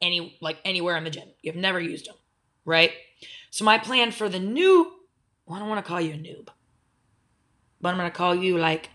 any 0.03 0.37
like 0.41 0.59
anywhere 0.65 0.97
in 0.97 1.05
the 1.05 1.11
gym. 1.11 1.29
You've 1.41 1.57
never 1.57 1.81
used 1.81 2.07
them, 2.07 2.17
right? 2.65 2.93
So 3.51 3.65
my 3.65 3.79
plan 3.79 4.11
for 4.11 4.29
the 4.29 4.39
new, 4.39 4.93
well, 5.47 5.57
I 5.57 5.59
don't 5.61 5.69
want 5.69 5.85
to 5.85 5.89
call 5.89 6.01
you 6.01 6.15
a 6.15 6.17
noob, 6.17 6.49
but 7.81 7.91
I'm 7.91 7.97
going 7.97 8.11
to 8.11 8.17
call 8.17 8.35
you 8.35 8.59
like, 8.59 8.91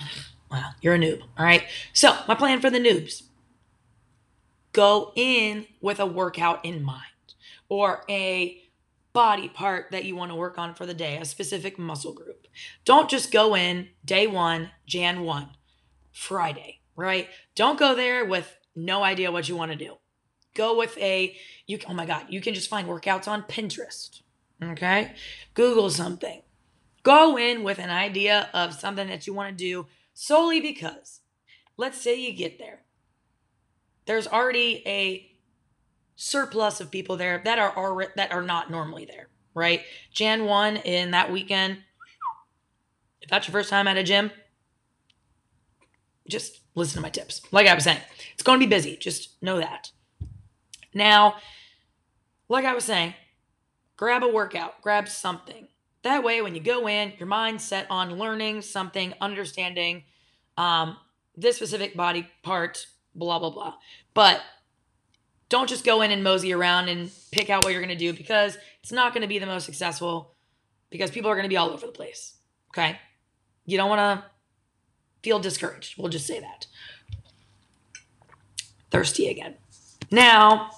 well, 0.50 0.74
you're 0.80 0.94
a 0.94 0.98
noob, 0.98 1.20
all 1.38 1.44
right? 1.44 1.64
So 1.92 2.16
my 2.26 2.34
plan 2.34 2.60
for 2.60 2.70
the 2.70 2.78
noobs, 2.78 3.24
go 4.72 5.12
in 5.14 5.66
with 5.80 6.00
a 6.00 6.06
workout 6.06 6.64
in 6.64 6.82
mind 6.82 7.02
or 7.68 8.04
a 8.08 8.62
body 9.12 9.48
part 9.48 9.90
that 9.92 10.04
you 10.04 10.14
want 10.14 10.30
to 10.30 10.36
work 10.36 10.58
on 10.58 10.74
for 10.74 10.84
the 10.84 10.92
day, 10.94 11.16
a 11.16 11.24
specific 11.24 11.78
muscle 11.78 12.12
group. 12.12 12.46
Don't 12.84 13.08
just 13.08 13.32
go 13.32 13.56
in 13.56 13.88
day 14.04 14.26
one, 14.26 14.70
Jan 14.86 15.22
1, 15.22 15.48
Friday, 16.12 16.80
right? 16.94 17.28
Don't 17.54 17.78
go 17.78 17.94
there 17.94 18.24
with 18.24 18.58
no 18.74 19.02
idea 19.02 19.32
what 19.32 19.48
you 19.48 19.56
want 19.56 19.72
to 19.72 19.78
do. 19.78 19.96
Go 20.56 20.76
with 20.76 20.96
a, 20.98 21.36
you, 21.66 21.78
oh 21.86 21.94
my 21.94 22.06
God, 22.06 22.26
you 22.30 22.40
can 22.40 22.54
just 22.54 22.70
find 22.70 22.88
workouts 22.88 23.28
on 23.28 23.42
Pinterest, 23.42 24.22
okay? 24.62 25.12
Google 25.54 25.90
something. 25.90 26.42
Go 27.02 27.36
in 27.36 27.62
with 27.62 27.78
an 27.78 27.90
idea 27.90 28.48
of 28.54 28.72
something 28.72 29.06
that 29.08 29.26
you 29.26 29.34
want 29.34 29.50
to 29.50 29.64
do 29.64 29.86
solely 30.14 30.60
because, 30.60 31.20
let's 31.76 32.00
say 32.00 32.18
you 32.18 32.32
get 32.32 32.58
there. 32.58 32.80
There's 34.06 34.26
already 34.26 34.82
a 34.86 35.30
surplus 36.16 36.80
of 36.80 36.90
people 36.90 37.16
there 37.16 37.42
that 37.44 37.58
are 37.58 37.76
already 37.76 38.12
that 38.16 38.32
are 38.32 38.42
not 38.42 38.70
normally 38.70 39.04
there, 39.04 39.28
right? 39.54 39.82
Jan 40.12 40.46
1 40.46 40.78
in 40.78 41.10
that 41.10 41.30
weekend. 41.30 41.78
If 43.20 43.28
that's 43.28 43.46
your 43.46 43.52
first 43.52 43.68
time 43.68 43.86
at 43.88 43.98
a 43.98 44.02
gym, 44.02 44.30
just 46.28 46.60
listen 46.74 46.96
to 46.96 47.02
my 47.02 47.10
tips. 47.10 47.42
Like 47.52 47.66
I 47.66 47.74
was 47.74 47.84
saying, 47.84 48.00
it's 48.32 48.42
going 48.42 48.58
to 48.58 48.66
be 48.66 48.70
busy. 48.70 48.96
Just 48.96 49.42
know 49.42 49.58
that. 49.58 49.90
Now, 50.96 51.36
like 52.48 52.64
I 52.64 52.74
was 52.74 52.84
saying, 52.84 53.12
grab 53.98 54.22
a 54.22 54.28
workout, 54.28 54.80
grab 54.80 55.08
something. 55.08 55.68
That 56.02 56.24
way, 56.24 56.40
when 56.40 56.54
you 56.54 56.60
go 56.62 56.88
in, 56.88 57.12
your 57.18 57.28
mind's 57.28 57.64
set 57.64 57.86
on 57.90 58.16
learning 58.16 58.62
something, 58.62 59.12
understanding 59.20 60.04
um, 60.56 60.96
this 61.36 61.56
specific 61.56 61.96
body 61.96 62.30
part, 62.42 62.86
blah, 63.14 63.38
blah, 63.38 63.50
blah. 63.50 63.74
But 64.14 64.40
don't 65.50 65.68
just 65.68 65.84
go 65.84 66.00
in 66.00 66.12
and 66.12 66.24
mosey 66.24 66.54
around 66.54 66.88
and 66.88 67.10
pick 67.30 67.50
out 67.50 67.62
what 67.62 67.74
you're 67.74 67.82
going 67.82 67.96
to 67.96 68.12
do 68.12 68.14
because 68.14 68.56
it's 68.82 68.92
not 68.92 69.12
going 69.12 69.22
to 69.22 69.28
be 69.28 69.38
the 69.38 69.44
most 69.44 69.66
successful 69.66 70.34
because 70.88 71.10
people 71.10 71.30
are 71.30 71.34
going 71.34 71.44
to 71.44 71.50
be 71.50 71.58
all 71.58 71.68
over 71.68 71.84
the 71.84 71.92
place. 71.92 72.36
Okay. 72.70 72.98
You 73.66 73.76
don't 73.76 73.90
want 73.90 74.00
to 74.20 74.24
feel 75.22 75.40
discouraged. 75.40 75.98
We'll 75.98 76.08
just 76.08 76.26
say 76.26 76.40
that. 76.40 76.66
Thirsty 78.90 79.28
again. 79.28 79.56
Now, 80.10 80.70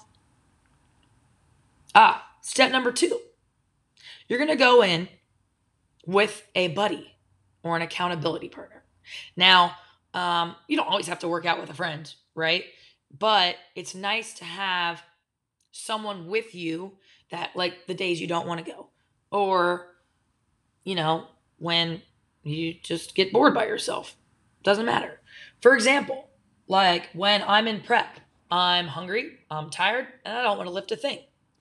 ah, 1.95 2.25
step 2.41 2.71
number 2.71 2.91
two. 2.91 3.19
You're 4.27 4.39
going 4.39 4.49
to 4.49 4.55
go 4.55 4.83
in 4.83 5.07
with 6.05 6.43
a 6.55 6.69
buddy 6.69 7.15
or 7.63 7.75
an 7.75 7.81
accountability 7.81 8.49
partner. 8.49 8.83
Now, 9.35 9.75
um, 10.13 10.55
you 10.67 10.77
don't 10.77 10.87
always 10.87 11.07
have 11.07 11.19
to 11.19 11.27
work 11.27 11.45
out 11.45 11.59
with 11.59 11.69
a 11.69 11.73
friend, 11.73 12.11
right? 12.35 12.63
But 13.17 13.55
it's 13.75 13.95
nice 13.95 14.33
to 14.35 14.45
have 14.45 15.01
someone 15.71 16.27
with 16.27 16.53
you 16.53 16.97
that, 17.31 17.51
like, 17.55 17.87
the 17.87 17.93
days 17.93 18.21
you 18.21 18.27
don't 18.27 18.47
want 18.47 18.63
to 18.63 18.71
go, 18.71 18.89
or, 19.31 19.87
you 20.83 20.95
know, 20.95 21.27
when 21.57 22.01
you 22.43 22.73
just 22.81 23.15
get 23.15 23.33
bored 23.33 23.53
by 23.53 23.65
yourself. 23.65 24.15
Doesn't 24.63 24.85
matter. 24.85 25.19
For 25.61 25.73
example, 25.73 26.29
like 26.67 27.09
when 27.13 27.43
I'm 27.43 27.67
in 27.67 27.81
prep, 27.81 28.19
I'm 28.51 28.87
hungry, 28.87 29.39
I'm 29.49 29.69
tired, 29.69 30.07
and 30.25 30.37
I 30.37 30.43
don't 30.43 30.57
want 30.57 30.67
to 30.67 30.73
lift 30.73 30.91
a 30.91 30.95
thing. 30.95 31.19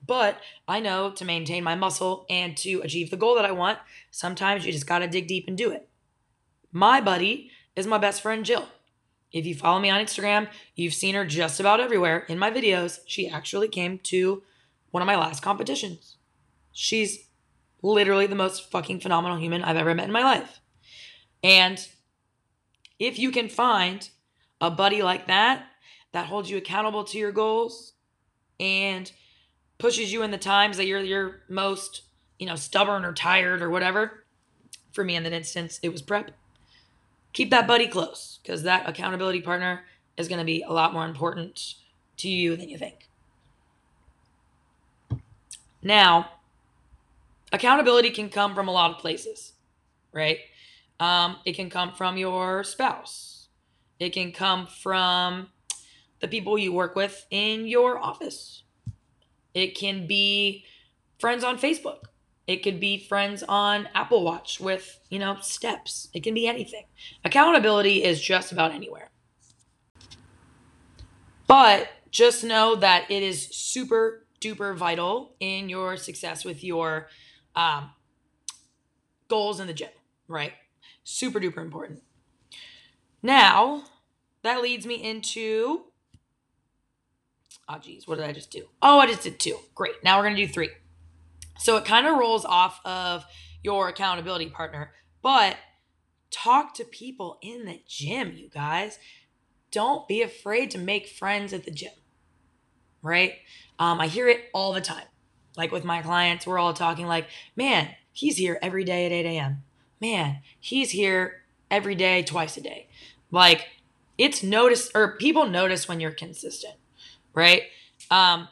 But 0.09 0.41
I 0.67 0.81
know 0.81 1.11
to 1.11 1.25
maintain 1.25 1.63
my 1.63 1.75
muscle 1.77 2.25
and 2.31 2.57
to 2.57 2.81
achieve 2.81 3.11
the 3.11 3.17
goal 3.17 3.37
that 3.37 3.45
I 3.45 3.53
want, 3.53 3.79
sometimes 4.11 4.65
you 4.65 4.73
just 4.73 4.87
got 4.87 5.01
to 5.01 5.07
dig 5.07 5.29
deep 5.29 5.45
and 5.47 5.57
do 5.57 5.71
it. 5.71 5.87
My 6.73 7.01
buddy 7.01 7.51
is 7.77 7.87
my 7.87 7.99
best 7.99 8.23
friend, 8.23 8.45
Jill. 8.45 8.67
If 9.33 9.45
you 9.45 9.55
follow 9.55 9.79
me 9.79 9.91
on 9.91 10.03
Instagram, 10.03 10.49
you've 10.75 10.95
seen 10.95 11.15
her 11.15 11.27
just 11.27 11.61
about 11.61 11.79
everywhere 11.79 12.21
in 12.21 12.39
my 12.39 12.51
videos. 12.51 13.01
She 13.07 13.29
actually 13.29 13.69
came 13.69 13.99
to 14.05 14.43
one 14.91 15.03
of 15.03 15.07
my 15.07 15.17
last 15.17 15.43
competitions. 15.43 16.17
She's 16.73 17.29
literally 17.83 18.27
the 18.27 18.35
most 18.35 18.71
fucking 18.71 19.01
phenomenal 19.01 19.37
human 19.37 19.63
I've 19.63 19.77
ever 19.77 19.95
met 19.95 20.07
in 20.07 20.13
my 20.13 20.25
life. 20.25 20.61
And 21.45 21.87
if 22.99 23.19
you 23.19 23.31
can 23.31 23.51
find 23.51 24.09
a 24.59 24.71
buddy 24.71 25.03
like 25.03 25.27
that 25.27 25.67
that 26.13 26.27
holds 26.27 26.51
you 26.51 26.57
accountable 26.57 27.05
to 27.05 27.19
your 27.19 27.31
goals 27.31 27.93
and 28.59 29.13
pushes 29.79 30.13
you 30.13 30.23
in 30.23 30.31
the 30.31 30.39
times 30.39 30.77
that 30.77 30.87
you're 30.87 31.01
your 31.01 31.41
most, 31.49 32.03
you 32.39 32.47
know, 32.47 32.57
stubborn 32.57 33.05
or 33.05 33.13
tired 33.13 33.63
or 33.63 33.71
whatever. 33.71 34.25
For 34.93 35.05
me 35.05 35.17
in 35.17 35.23
that 35.23 35.33
instance, 35.33 35.79
it 35.83 35.91
was 35.91 36.03
prep 36.03 36.33
keep 37.33 37.51
that 37.51 37.67
buddy 37.69 37.87
close 37.87 38.41
because 38.43 38.65
that 38.65 38.89
accountability 38.89 39.41
partner 39.41 39.85
is 40.17 40.29
going 40.29 40.41
to 40.41 40.45
be 40.45 40.63
a 40.63 40.73
lot 40.73 40.93
more 40.93 41.07
important 41.07 41.75
to 42.17 42.29
you 42.29 42.57
than 42.57 42.69
you 42.69 42.77
think. 42.77 43.09
Now, 45.83 46.31
accountability 47.53 48.11
can 48.11 48.29
come 48.29 48.55
from 48.57 48.67
a 48.67 48.73
lot 48.73 48.91
of 48.91 48.99
places, 48.99 49.53
right? 50.13 50.39
Um, 50.99 51.37
it 51.45 51.53
can 51.53 51.71
come 51.71 51.93
from 51.93 52.17
your 52.17 52.65
spouse, 52.65 53.47
it 54.01 54.11
can 54.11 54.33
come 54.33 54.67
from 54.67 55.51
the 56.19 56.27
people 56.27 56.59
you 56.59 56.73
work 56.73 56.97
with 56.97 57.25
in 57.31 57.69
your 57.69 57.99
office, 57.99 58.65
it 59.59 59.77
can 59.77 60.07
be 60.07 60.65
friends 61.19 61.45
on 61.45 61.59
Facebook, 61.59 62.05
it 62.49 62.63
could 62.63 62.81
be 62.81 62.99
friends 62.99 63.45
on 63.47 63.91
Apple 63.95 64.25
Watch 64.25 64.59
with, 64.59 65.01
you 65.11 65.19
know, 65.19 65.37
steps. 65.43 66.09
It 66.15 66.23
can 66.23 66.33
be 66.33 66.49
anything. 66.49 66.85
Accountability 67.23 68.03
is 68.03 68.23
just 68.23 68.53
about 68.53 68.73
anywhere. 68.73 69.11
But 71.47 71.89
just 72.11 72.43
know 72.43 72.75
that 72.77 73.11
it 73.11 73.23
is 73.23 73.49
super 73.49 74.27
duper 74.41 74.75
vital 74.75 75.35
in 75.41 75.69
your 75.69 75.99
success 75.99 76.43
with 76.43 76.65
your 76.65 77.09
um, 77.55 77.91
goals 79.29 79.61
in 79.61 79.67
the 79.67 79.75
gym, 79.75 79.91
right? 80.27 80.53
Super 81.05 81.41
duper 81.41 81.59
important. 81.59 82.03
Now, 83.23 83.85
that 84.43 84.63
leads 84.63 84.87
me 84.87 84.95
into. 84.95 85.85
Oh, 87.69 87.79
geez, 87.79 88.09
what 88.09 88.17
did 88.17 88.25
I 88.25 88.33
just 88.33 88.51
do? 88.51 88.67
Oh, 88.81 88.99
I 88.99 89.07
just 89.07 89.23
did 89.23 89.39
two. 89.39 89.59
Great. 89.75 90.03
Now 90.03 90.17
we're 90.17 90.25
going 90.25 90.37
to 90.37 90.47
do 90.47 90.53
three. 90.53 90.71
So 91.59 91.77
it 91.77 91.85
kind 91.85 92.07
of 92.07 92.17
rolls 92.17 92.45
off 92.45 92.81
of 92.85 93.25
your 93.63 93.89
accountability 93.89 94.49
partner, 94.49 94.93
but 95.23 95.57
talk 96.31 96.75
to 96.75 96.85
people 96.85 97.39
in 97.43 97.65
the 97.65 97.81
gym, 97.87 98.33
you 98.35 98.49
guys. 98.49 98.99
Don't 99.71 100.09
be 100.09 100.23
afraid 100.23 100.71
to 100.71 100.79
make 100.79 101.09
friends 101.09 101.53
at 101.53 101.65
the 101.65 101.71
gym, 101.71 101.93
right? 103.03 103.35
Um, 103.79 104.01
I 104.01 104.07
hear 104.07 104.29
it 104.29 104.49
all 104.55 104.73
the 104.73 104.81
time. 104.81 105.05
Like 105.57 105.73
with 105.73 105.85
my 105.85 106.01
clients, 106.01 106.47
we're 106.47 106.59
all 106.59 106.73
talking 106.73 107.07
like, 107.07 107.27
man, 107.57 107.89
he's 108.13 108.37
here 108.37 108.59
every 108.63 108.85
day 108.85 109.05
at 109.07 109.13
8 109.13 109.27
a.m. 109.27 109.65
Man, 110.01 110.39
he's 110.59 110.93
here 110.93 111.43
every 111.71 111.97
day, 111.97 112.23
twice 112.23 112.57
a 112.57 112.61
day. 112.63 112.89
Like 113.31 113.67
it's 114.17 114.43
notice 114.43 114.91
or 114.95 115.17
people 115.17 115.47
notice 115.47 115.89
when 115.89 116.01
you're 116.01 116.13
consistent, 116.13 116.75
right? 117.39 117.63
Um, 118.11 118.49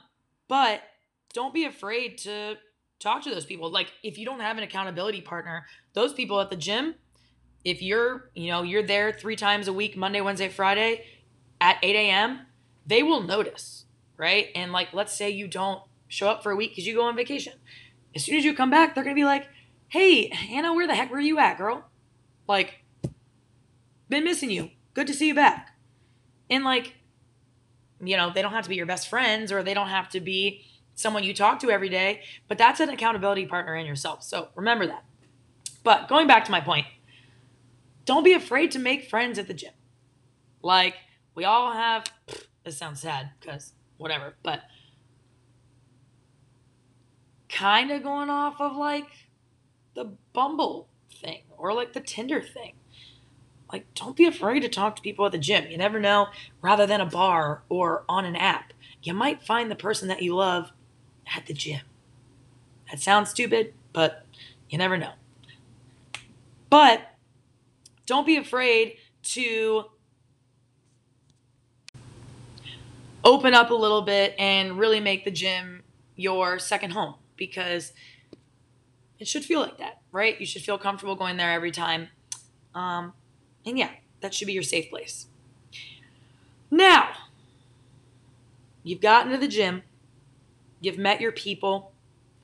but 0.48 0.80
don't 1.34 1.52
be 1.52 1.64
afraid 1.64 2.18
to 2.18 2.56
talk 3.00 3.22
to 3.24 3.30
those 3.30 3.44
people. 3.44 3.70
Like 3.70 3.88
if 4.02 4.16
you 4.16 4.24
don't 4.24 4.40
have 4.40 4.56
an 4.56 4.62
accountability 4.62 5.20
partner, 5.20 5.66
those 5.92 6.14
people 6.14 6.40
at 6.40 6.50
the 6.50 6.56
gym, 6.56 6.94
if 7.64 7.82
you're, 7.82 8.30
you 8.34 8.48
know, 8.48 8.62
you're 8.62 8.84
there 8.84 9.12
three 9.12 9.34
times 9.34 9.66
a 9.66 9.72
week, 9.72 9.96
Monday, 9.96 10.20
Wednesday, 10.20 10.48
Friday 10.48 11.04
at 11.60 11.78
8 11.82 11.96
a.m., 11.96 12.46
they 12.86 13.02
will 13.02 13.22
notice, 13.22 13.86
right? 14.16 14.48
And 14.54 14.70
like, 14.70 14.94
let's 14.94 15.12
say 15.12 15.30
you 15.30 15.48
don't 15.48 15.82
show 16.06 16.28
up 16.28 16.44
for 16.44 16.52
a 16.52 16.56
week 16.56 16.70
because 16.70 16.86
you 16.86 16.94
go 16.94 17.02
on 17.02 17.16
vacation. 17.16 17.54
As 18.14 18.24
soon 18.24 18.36
as 18.36 18.44
you 18.44 18.54
come 18.54 18.70
back, 18.70 18.94
they're 18.94 19.02
gonna 19.02 19.16
be 19.16 19.24
like, 19.24 19.48
hey, 19.88 20.28
Hannah, 20.28 20.74
where 20.74 20.86
the 20.86 20.94
heck 20.94 21.10
were 21.10 21.18
you 21.18 21.40
at, 21.40 21.58
girl? 21.58 21.84
Like, 22.46 22.84
been 24.08 24.22
missing 24.22 24.50
you. 24.50 24.70
Good 24.94 25.08
to 25.08 25.12
see 25.14 25.26
you 25.26 25.34
back. 25.34 25.76
And 26.48 26.62
like, 26.62 26.94
you 28.00 28.16
know, 28.16 28.30
they 28.34 28.42
don't 28.42 28.52
have 28.52 28.64
to 28.64 28.68
be 28.68 28.76
your 28.76 28.86
best 28.86 29.08
friends 29.08 29.52
or 29.52 29.62
they 29.62 29.74
don't 29.74 29.88
have 29.88 30.08
to 30.10 30.20
be 30.20 30.64
someone 30.94 31.24
you 31.24 31.34
talk 31.34 31.60
to 31.60 31.70
every 31.70 31.88
day, 31.88 32.22
but 32.48 32.58
that's 32.58 32.80
an 32.80 32.88
accountability 32.88 33.46
partner 33.46 33.74
in 33.74 33.86
yourself. 33.86 34.22
So 34.22 34.48
remember 34.54 34.86
that. 34.86 35.04
But 35.82 36.08
going 36.08 36.26
back 36.26 36.44
to 36.46 36.50
my 36.50 36.60
point, 36.60 36.86
don't 38.04 38.24
be 38.24 38.32
afraid 38.32 38.70
to 38.72 38.78
make 38.78 39.08
friends 39.08 39.38
at 39.38 39.46
the 39.46 39.54
gym. 39.54 39.72
Like, 40.62 40.94
we 41.34 41.44
all 41.44 41.72
have, 41.72 42.04
this 42.64 42.78
sounds 42.78 43.00
sad 43.00 43.30
because 43.40 43.72
whatever, 43.98 44.34
but 44.42 44.62
kind 47.48 47.90
of 47.90 48.02
going 48.02 48.30
off 48.30 48.60
of 48.60 48.76
like 48.76 49.08
the 49.94 50.16
Bumble 50.32 50.88
thing 51.20 51.42
or 51.56 51.72
like 51.72 51.92
the 51.92 52.00
Tinder 52.00 52.42
thing. 52.42 52.74
Like, 53.72 53.92
don't 53.94 54.16
be 54.16 54.26
afraid 54.26 54.60
to 54.60 54.68
talk 54.68 54.96
to 54.96 55.02
people 55.02 55.26
at 55.26 55.32
the 55.32 55.38
gym. 55.38 55.70
You 55.70 55.76
never 55.76 55.98
know, 55.98 56.28
rather 56.62 56.86
than 56.86 57.00
a 57.00 57.06
bar 57.06 57.62
or 57.68 58.04
on 58.08 58.24
an 58.24 58.36
app, 58.36 58.72
you 59.02 59.12
might 59.12 59.42
find 59.42 59.70
the 59.70 59.76
person 59.76 60.08
that 60.08 60.22
you 60.22 60.34
love 60.34 60.70
at 61.34 61.46
the 61.46 61.52
gym. 61.52 61.80
That 62.90 63.00
sounds 63.00 63.30
stupid, 63.30 63.74
but 63.92 64.24
you 64.68 64.78
never 64.78 64.96
know. 64.96 65.12
But 66.70 67.14
don't 68.06 68.26
be 68.26 68.36
afraid 68.36 68.96
to 69.22 69.86
open 73.24 73.54
up 73.54 73.70
a 73.70 73.74
little 73.74 74.02
bit 74.02 74.34
and 74.38 74.78
really 74.78 75.00
make 75.00 75.24
the 75.24 75.30
gym 75.30 75.82
your 76.14 76.58
second 76.58 76.92
home 76.92 77.14
because 77.36 77.92
it 79.18 79.26
should 79.26 79.44
feel 79.44 79.60
like 79.60 79.78
that, 79.78 80.00
right? 80.12 80.38
You 80.38 80.46
should 80.46 80.62
feel 80.62 80.78
comfortable 80.78 81.16
going 81.16 81.36
there 81.36 81.52
every 81.52 81.72
time. 81.72 82.08
Um, 82.74 83.12
and 83.66 83.78
yeah, 83.78 83.90
that 84.20 84.32
should 84.32 84.46
be 84.46 84.52
your 84.52 84.62
safe 84.62 84.88
place. 84.88 85.26
Now, 86.70 87.10
you've 88.82 89.00
gotten 89.00 89.32
to 89.32 89.38
the 89.38 89.48
gym 89.48 89.82
You've 90.80 90.98
met 90.98 91.20
your 91.20 91.32
people. 91.32 91.92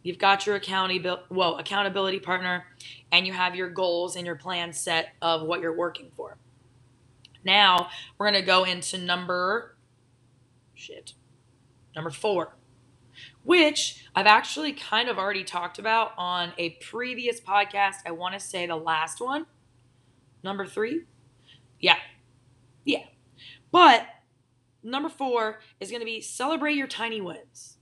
You've 0.03 0.19
got 0.19 0.47
your 0.47 0.57
accountability, 0.57 1.23
well, 1.31 1.59
accountability 1.59 2.19
partner, 2.19 2.67
and 3.13 3.27
you 3.27 3.33
have 3.33 3.55
your 3.55 3.69
goals 3.69 4.17
and 4.17 4.27
your 4.27 4.35
plan 4.35 4.73
set 4.73 5.13
of 5.23 5.43
what 5.43 5.61
you're 5.61 5.77
working 5.77 6.11
for. 6.17 6.37
Now 7.45 7.89
we're 8.19 8.27
gonna 8.27 8.43
go 8.43 8.65
into 8.65 8.99
number 8.99 9.77
shit, 10.75 11.15
number 11.95 12.11
four, 12.11 12.57
which 13.45 14.05
I've 14.15 14.27
actually 14.27 14.73
kind 14.73 15.09
of 15.09 15.19
already 15.19 15.45
talked 15.45 15.79
about 15.79 16.13
on 16.17 16.53
a 16.59 16.71
previous 16.71 17.41
podcast. 17.41 17.97
I 18.05 18.11
want 18.11 18.35
to 18.35 18.41
say 18.41 18.67
the 18.67 18.77
last 18.77 19.21
one, 19.21 19.47
number 20.43 20.67
three. 20.67 21.03
Yeah, 21.83 21.99
yeah. 22.85 23.05
But 23.73 24.07
number 24.83 25.09
four 25.11 25.61
is 25.81 25.91
going 25.91 26.01
to 26.01 26.07
be 26.07 26.21
celebrate 26.21 26.75
your 26.77 26.89
tiny 26.89 27.21
wins 27.21 27.79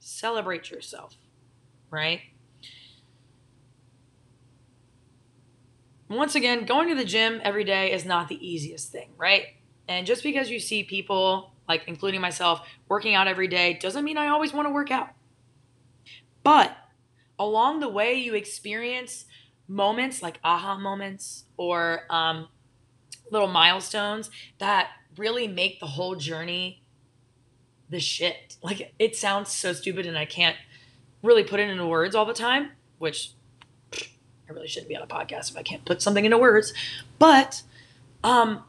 celebrate 0.00 0.70
yourself. 0.70 1.16
right? 1.90 2.20
Once 6.10 6.34
again, 6.34 6.64
going 6.64 6.88
to 6.88 6.94
the 6.94 7.04
gym 7.04 7.40
every 7.44 7.64
day 7.64 7.92
is 7.92 8.04
not 8.04 8.28
the 8.28 8.46
easiest 8.46 8.90
thing, 8.92 9.10
right? 9.18 9.44
And 9.88 10.06
just 10.06 10.22
because 10.22 10.50
you 10.50 10.58
see 10.60 10.82
people, 10.82 11.52
like 11.68 11.84
including 11.86 12.20
myself, 12.20 12.66
working 12.88 13.14
out 13.14 13.28
every 13.28 13.48
day 13.48 13.74
doesn't 13.74 14.04
mean 14.04 14.16
I 14.18 14.28
always 14.28 14.52
want 14.52 14.66
to 14.68 14.72
work 14.72 14.90
out. 14.90 15.10
But 16.42 16.76
along 17.38 17.80
the 17.80 17.88
way, 17.88 18.14
you 18.14 18.34
experience 18.34 19.26
moments 19.68 20.22
like 20.22 20.40
aha 20.44 20.78
moments 20.78 21.44
or 21.56 22.02
um, 22.10 22.48
little 23.30 23.48
milestones 23.48 24.30
that 24.58 24.90
really 25.16 25.48
make 25.48 25.80
the 25.80 25.86
whole 25.86 26.14
journey 26.14 26.82
the 27.90 28.00
shit. 28.00 28.56
Like 28.62 28.92
it 28.98 29.16
sounds 29.16 29.50
so 29.50 29.72
stupid 29.72 30.06
and 30.06 30.18
I 30.18 30.24
can't 30.24 30.56
really 31.22 31.44
put 31.44 31.60
it 31.60 31.68
into 31.68 31.86
words 31.86 32.14
all 32.14 32.24
the 32.26 32.34
time, 32.34 32.70
which 32.98 33.32
I 33.92 34.52
really 34.52 34.68
shouldn't 34.68 34.88
be 34.88 34.96
on 34.96 35.02
a 35.02 35.06
podcast 35.06 35.50
if 35.50 35.56
I 35.56 35.62
can't 35.62 35.84
put 35.84 36.02
something 36.02 36.24
into 36.24 36.38
words. 36.38 36.72
But 37.18 37.62
um 38.22 38.64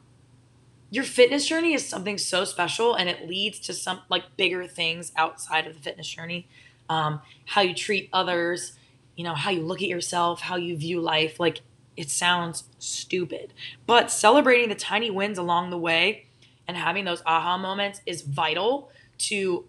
your 0.91 1.03
fitness 1.03 1.45
journey 1.45 1.73
is 1.73 1.87
something 1.87 2.17
so 2.17 2.45
special 2.45 2.95
and 2.95 3.07
it 3.07 3.27
leads 3.27 3.59
to 3.59 3.73
some 3.73 4.01
like 4.09 4.35
bigger 4.37 4.65
things 4.65 5.11
outside 5.15 5.67
of 5.67 5.75
the 5.75 5.79
fitness 5.79 6.07
journey. 6.07 6.47
Um, 6.89 7.21
how 7.45 7.61
you 7.61 7.75
treat 7.75 8.09
others, 8.11 8.73
you 9.15 9.23
know, 9.23 9.35
how 9.35 9.51
you 9.51 9.61
look 9.61 9.83
at 9.83 9.87
yourself, 9.87 10.41
how 10.41 10.55
you 10.55 10.75
view 10.75 10.99
life. 10.99 11.39
Like 11.39 11.61
it 11.99 12.09
sounds 12.09 12.63
stupid, 12.79 13.51
but 13.85 14.09
celebrating 14.09 14.69
the 14.69 14.75
tiny 14.75 15.11
wins 15.11 15.37
along 15.37 15.69
the 15.69 15.77
way 15.77 16.27
and 16.65 16.77
having 16.77 17.03
those 17.03 17.21
aha 17.25 17.57
moments 17.57 17.99
is 18.05 18.21
vital 18.21 18.89
to 19.17 19.65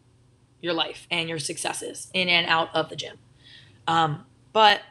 your 0.60 0.72
life 0.72 1.08
and 1.10 1.28
your 1.28 1.40
successes 1.40 2.08
in 2.14 2.28
and 2.28 2.46
out 2.46 2.72
of 2.72 2.88
the 2.88 2.94
gym. 2.94 3.18
Um, 3.88 4.26
but 4.52 4.82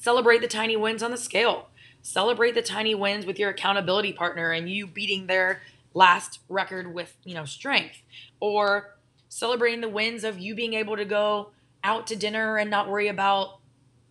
celebrate 0.00 0.40
the 0.40 0.48
tiny 0.48 0.74
wins 0.74 1.02
on 1.02 1.10
the 1.10 1.18
scale. 1.18 1.68
Celebrate 2.00 2.54
the 2.54 2.62
tiny 2.62 2.94
wins 2.94 3.26
with 3.26 3.38
your 3.38 3.50
accountability 3.50 4.14
partner 4.14 4.50
and 4.50 4.70
you 4.70 4.86
beating 4.86 5.26
their 5.26 5.60
last 5.92 6.40
record 6.48 6.94
with, 6.94 7.14
you 7.24 7.34
know, 7.34 7.44
strength 7.44 8.00
or 8.40 8.96
celebrating 9.28 9.82
the 9.82 9.88
wins 9.90 10.24
of 10.24 10.38
you 10.38 10.54
being 10.54 10.72
able 10.72 10.96
to 10.96 11.04
go 11.04 11.50
out 11.84 12.06
to 12.06 12.16
dinner 12.16 12.56
and 12.56 12.70
not 12.70 12.88
worry 12.88 13.08
about 13.08 13.58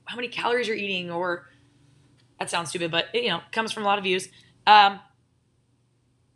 how 0.05 0.15
many 0.15 0.27
calories 0.27 0.67
you're 0.67 0.77
eating 0.77 1.09
or 1.09 1.47
that 2.39 2.49
sounds 2.49 2.69
stupid, 2.69 2.91
but 2.91 3.07
it, 3.13 3.23
you 3.23 3.29
know, 3.29 3.41
comes 3.51 3.71
from 3.71 3.83
a 3.83 3.85
lot 3.85 3.97
of 3.97 4.03
views. 4.03 4.29
Um, 4.65 4.99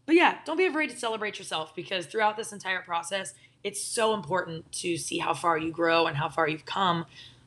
but 0.05 0.15
yeah, 0.15 0.39
don't 0.45 0.57
be 0.57 0.65
afraid 0.65 0.89
to 0.89 0.97
celebrate 0.97 1.37
yourself 1.37 1.75
because 1.75 2.05
throughout 2.05 2.37
this 2.37 2.51
entire 2.51 2.81
process, 2.81 3.33
it's 3.63 3.81
so 3.81 4.13
important 4.13 4.71
to 4.71 4.97
see 4.97 5.19
how 5.19 5.33
far 5.33 5.57
you 5.57 5.71
grow 5.71 6.07
and 6.07 6.17
how 6.17 6.29
far 6.29 6.47
you've 6.47 6.65
come 6.65 7.05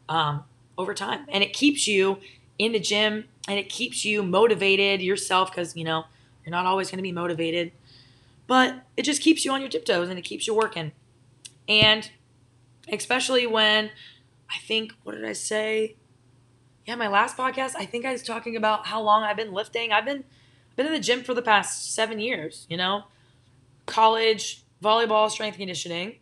um, 0.08 0.44
over 0.78 0.94
time. 0.94 1.26
And 1.28 1.42
it 1.42 1.52
keeps 1.52 1.88
you 1.88 2.18
in 2.58 2.72
the 2.72 2.80
gym 2.80 3.24
and 3.48 3.58
it 3.58 3.68
keeps 3.68 4.04
you 4.04 4.22
motivated 4.22 5.02
yourself 5.02 5.50
because, 5.50 5.76
you 5.76 5.84
know, 5.84 6.04
you're 6.44 6.52
not 6.52 6.66
always 6.66 6.90
going 6.90 6.98
to 6.98 7.02
be 7.02 7.12
motivated, 7.12 7.72
but 8.46 8.84
it 8.96 9.02
just 9.02 9.22
keeps 9.22 9.44
you 9.44 9.52
on 9.52 9.60
your 9.60 9.70
tiptoes 9.70 10.08
and 10.08 10.18
it 10.18 10.22
keeps 10.22 10.46
you 10.46 10.54
working. 10.54 10.92
And 11.68 12.08
especially 12.92 13.46
when 13.46 13.90
I 14.50 14.58
think, 14.58 14.92
what 15.02 15.14
did 15.14 15.24
I 15.24 15.32
say? 15.32 15.96
Yeah, 16.87 16.97
my 16.97 17.09
last 17.09 17.37
podcast, 17.37 17.75
I 17.77 17.87
think 17.87 18.05
I 18.05 18.12
was 18.12 18.23
talking 18.23 18.57
about 18.57 18.87
how 18.87 19.01
long 19.01 19.23
I've 19.23 19.37
been 19.37 19.53
lifting. 19.53 19.90
I've 19.90 20.05
been 20.05 20.25
been 20.77 20.87
in 20.87 20.92
the 20.92 21.01
gym 21.01 21.23
for 21.23 21.35
the 21.35 21.42
past 21.42 21.94
seven 21.94 22.18
years, 22.18 22.66
you 22.68 22.77
know? 22.77 23.05
College, 23.87 24.64
volleyball, 24.83 25.31
strength 25.31 25.57
conditioning, 25.57 26.16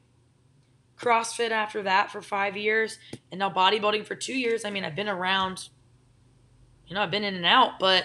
CrossFit 0.99 1.51
after 1.51 1.83
that 1.83 2.11
for 2.13 2.21
five 2.21 2.57
years, 2.57 2.99
and 3.31 3.39
now 3.39 3.51
bodybuilding 3.51 4.05
for 4.05 4.15
two 4.15 4.39
years. 4.39 4.65
I 4.65 4.71
mean, 4.71 4.85
I've 4.85 4.95
been 4.95 5.09
around, 5.09 5.69
you 6.87 6.95
know, 6.95 7.01
I've 7.03 7.11
been 7.11 7.25
in 7.25 7.35
and 7.35 7.47
out, 7.47 7.81
but 7.81 8.05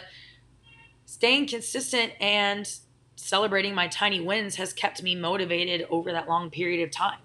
staying 1.06 1.48
consistent 1.48 2.14
and 2.22 2.68
celebrating 3.18 3.76
my 3.76 3.88
tiny 3.88 4.22
wins 4.22 4.56
has 4.56 4.72
kept 4.74 5.04
me 5.04 5.16
motivated 5.16 5.86
over 5.90 6.14
that 6.14 6.30
long 6.30 6.50
period 6.50 6.82
of 6.84 6.92
time, 6.92 7.20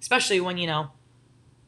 especially 0.00 0.40
when, 0.40 0.56
you 0.56 0.66
know, 0.66 0.90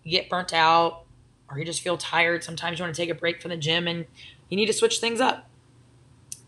you 0.02 0.10
get 0.10 0.30
burnt 0.30 0.54
out 0.54 1.03
or 1.50 1.58
you 1.58 1.64
just 1.64 1.82
feel 1.82 1.96
tired. 1.96 2.42
Sometimes 2.44 2.78
you 2.78 2.84
want 2.84 2.94
to 2.94 3.00
take 3.00 3.10
a 3.10 3.14
break 3.14 3.40
from 3.40 3.50
the 3.50 3.56
gym 3.56 3.86
and 3.86 4.06
you 4.48 4.56
need 4.56 4.66
to 4.66 4.72
switch 4.72 4.98
things 4.98 5.20
up. 5.20 5.48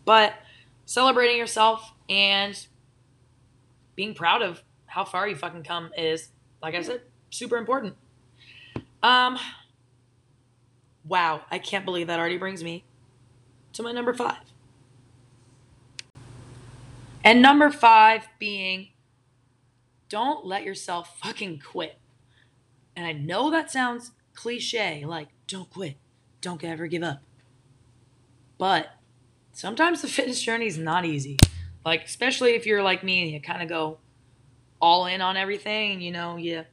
But 0.05 0.33
celebrating 0.85 1.37
yourself 1.37 1.93
and 2.09 2.67
being 3.95 4.13
proud 4.13 4.41
of 4.41 4.63
how 4.85 5.03
far 5.03 5.27
you 5.27 5.35
fucking 5.35 5.63
come 5.63 5.91
is, 5.97 6.29
like 6.61 6.75
I 6.75 6.81
said, 6.81 7.01
super 7.29 7.57
important. 7.57 7.95
Um, 9.03 9.37
wow, 11.05 11.41
I 11.51 11.59
can't 11.59 11.85
believe 11.85 12.07
that 12.07 12.19
already 12.19 12.37
brings 12.37 12.63
me 12.63 12.83
to 13.73 13.83
my 13.83 13.91
number 13.91 14.13
five. 14.13 14.37
And 17.23 17.41
number 17.41 17.69
five 17.69 18.27
being, 18.39 18.89
don't 20.09 20.45
let 20.45 20.63
yourself 20.63 21.19
fucking 21.19 21.59
quit. 21.59 21.97
And 22.95 23.05
I 23.05 23.11
know 23.11 23.51
that 23.51 23.69
sounds 23.69 24.11
cliche, 24.37 25.03
like, 25.03 25.29
don't 25.47 25.69
quit, 25.69 25.97
don't 26.39 26.63
ever 26.63 26.87
give 26.87 27.03
up. 27.03 27.21
But 28.57 28.91
sometimes 29.51 30.01
the 30.01 30.07
fitness 30.17 30.41
journey 30.41 30.67
is 30.67 30.77
not 30.77 31.03
easy. 31.03 31.37
Like, 31.83 32.05
especially 32.05 32.51
if 32.51 32.65
you're 32.65 32.83
like 32.83 33.03
me 33.03 33.23
and 33.23 33.31
you 33.31 33.41
kind 33.41 33.61
of 33.61 33.67
go 33.67 33.97
all 34.79 35.07
in 35.07 35.21
on 35.21 35.35
everything, 35.35 35.99
you 36.01 36.11
know, 36.11 36.37
you 36.37 36.63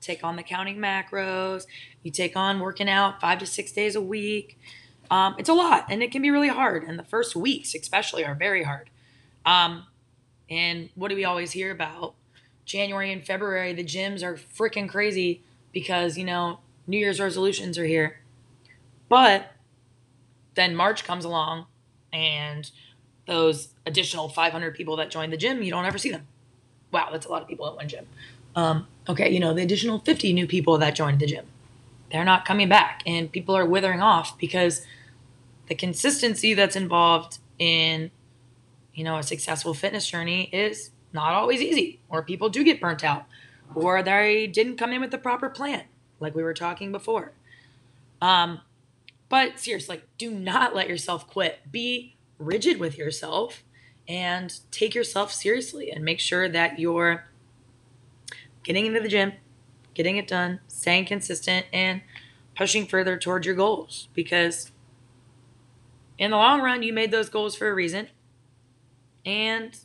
take 0.00 0.24
on 0.24 0.36
the 0.36 0.42
counting 0.42 0.78
macros, 0.78 1.66
you 2.02 2.10
take 2.10 2.36
on 2.36 2.58
working 2.58 2.88
out 2.88 3.20
five 3.20 3.38
to 3.38 3.46
six 3.46 3.70
days 3.72 3.94
a 3.94 4.00
week. 4.00 4.58
Um, 5.10 5.34
it's 5.38 5.48
a 5.48 5.54
lot 5.54 5.86
and 5.90 6.02
it 6.02 6.10
can 6.10 6.22
be 6.22 6.30
really 6.30 6.48
hard. 6.48 6.84
And 6.84 6.98
the 6.98 7.04
first 7.04 7.36
weeks, 7.36 7.74
especially, 7.74 8.24
are 8.24 8.34
very 8.34 8.62
hard. 8.62 8.88
Um, 9.44 9.86
and 10.48 10.88
what 10.94 11.08
do 11.08 11.16
we 11.16 11.24
always 11.24 11.52
hear 11.52 11.70
about? 11.70 12.14
January 12.64 13.12
and 13.12 13.26
February, 13.26 13.72
the 13.72 13.84
gyms 13.84 14.22
are 14.22 14.34
freaking 14.34 14.88
crazy 14.88 15.42
because, 15.72 16.16
you 16.16 16.24
know, 16.24 16.60
New 16.90 16.98
Year's 16.98 17.20
resolutions 17.20 17.78
are 17.78 17.86
here. 17.86 18.20
But 19.08 19.52
then 20.54 20.74
March 20.74 21.04
comes 21.04 21.24
along 21.24 21.66
and 22.12 22.68
those 23.26 23.68
additional 23.86 24.28
500 24.28 24.74
people 24.74 24.96
that 24.96 25.10
join 25.10 25.30
the 25.30 25.36
gym, 25.36 25.62
you 25.62 25.70
don't 25.70 25.84
ever 25.84 25.98
see 25.98 26.10
them. 26.10 26.26
Wow, 26.90 27.10
that's 27.12 27.26
a 27.26 27.28
lot 27.30 27.42
of 27.42 27.48
people 27.48 27.68
at 27.68 27.76
one 27.76 27.88
gym. 27.88 28.06
Um, 28.56 28.88
okay, 29.08 29.30
you 29.30 29.38
know, 29.38 29.54
the 29.54 29.62
additional 29.62 30.00
50 30.00 30.32
new 30.32 30.48
people 30.48 30.76
that 30.78 30.96
joined 30.96 31.20
the 31.20 31.26
gym, 31.26 31.46
they're 32.10 32.24
not 32.24 32.44
coming 32.44 32.68
back 32.68 33.02
and 33.06 33.30
people 33.30 33.56
are 33.56 33.64
withering 33.64 34.00
off 34.00 34.36
because 34.36 34.84
the 35.68 35.76
consistency 35.76 36.54
that's 36.54 36.74
involved 36.74 37.38
in, 37.60 38.10
you 38.92 39.04
know, 39.04 39.18
a 39.18 39.22
successful 39.22 39.74
fitness 39.74 40.08
journey 40.08 40.50
is 40.52 40.90
not 41.12 41.32
always 41.34 41.60
easy 41.60 42.00
or 42.08 42.24
people 42.24 42.48
do 42.48 42.64
get 42.64 42.80
burnt 42.80 43.04
out 43.04 43.26
or 43.76 44.02
they 44.02 44.48
didn't 44.48 44.76
come 44.76 44.92
in 44.92 45.00
with 45.00 45.12
the 45.12 45.18
proper 45.18 45.48
plan 45.48 45.84
like 46.20 46.34
we 46.34 46.42
were 46.42 46.54
talking 46.54 46.92
before. 46.92 47.32
Um, 48.20 48.60
but 49.28 49.58
seriously, 49.58 50.02
do 50.18 50.30
not 50.30 50.74
let 50.74 50.88
yourself 50.88 51.26
quit. 51.26 51.60
Be 51.70 52.16
rigid 52.38 52.78
with 52.78 52.98
yourself 52.98 53.62
and 54.08 54.58
take 54.70 54.94
yourself 54.94 55.32
seriously 55.32 55.90
and 55.90 56.04
make 56.04 56.20
sure 56.20 56.48
that 56.48 56.78
you're 56.78 57.26
getting 58.64 58.86
into 58.86 59.00
the 59.00 59.08
gym, 59.08 59.32
getting 59.94 60.16
it 60.16 60.26
done, 60.26 60.60
staying 60.68 61.06
consistent, 61.06 61.66
and 61.72 62.02
pushing 62.56 62.86
further 62.86 63.16
towards 63.16 63.46
your 63.46 63.54
goals 63.54 64.08
because 64.12 64.70
in 66.18 66.32
the 66.32 66.36
long 66.36 66.60
run, 66.60 66.82
you 66.82 66.92
made 66.92 67.10
those 67.10 67.30
goals 67.30 67.56
for 67.56 67.68
a 67.68 67.74
reason. 67.74 68.08
And 69.24 69.78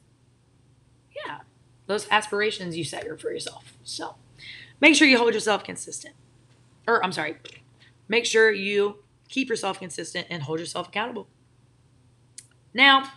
yeah, 1.15 1.39
those 1.85 2.07
aspirations 2.11 2.75
you 2.75 2.83
set 2.83 3.05
for 3.21 3.31
yourself. 3.31 3.73
So 3.83 4.15
make 4.81 4.95
sure 4.95 5.07
you 5.07 5.17
hold 5.17 5.33
yourself 5.33 5.63
consistent. 5.63 6.15
Or, 6.87 7.03
I'm 7.03 7.11
sorry, 7.11 7.37
make 8.07 8.25
sure 8.25 8.51
you 8.51 8.97
keep 9.29 9.49
yourself 9.49 9.79
consistent 9.79 10.27
and 10.29 10.43
hold 10.43 10.59
yourself 10.59 10.87
accountable. 10.89 11.27
Now, 12.73 13.11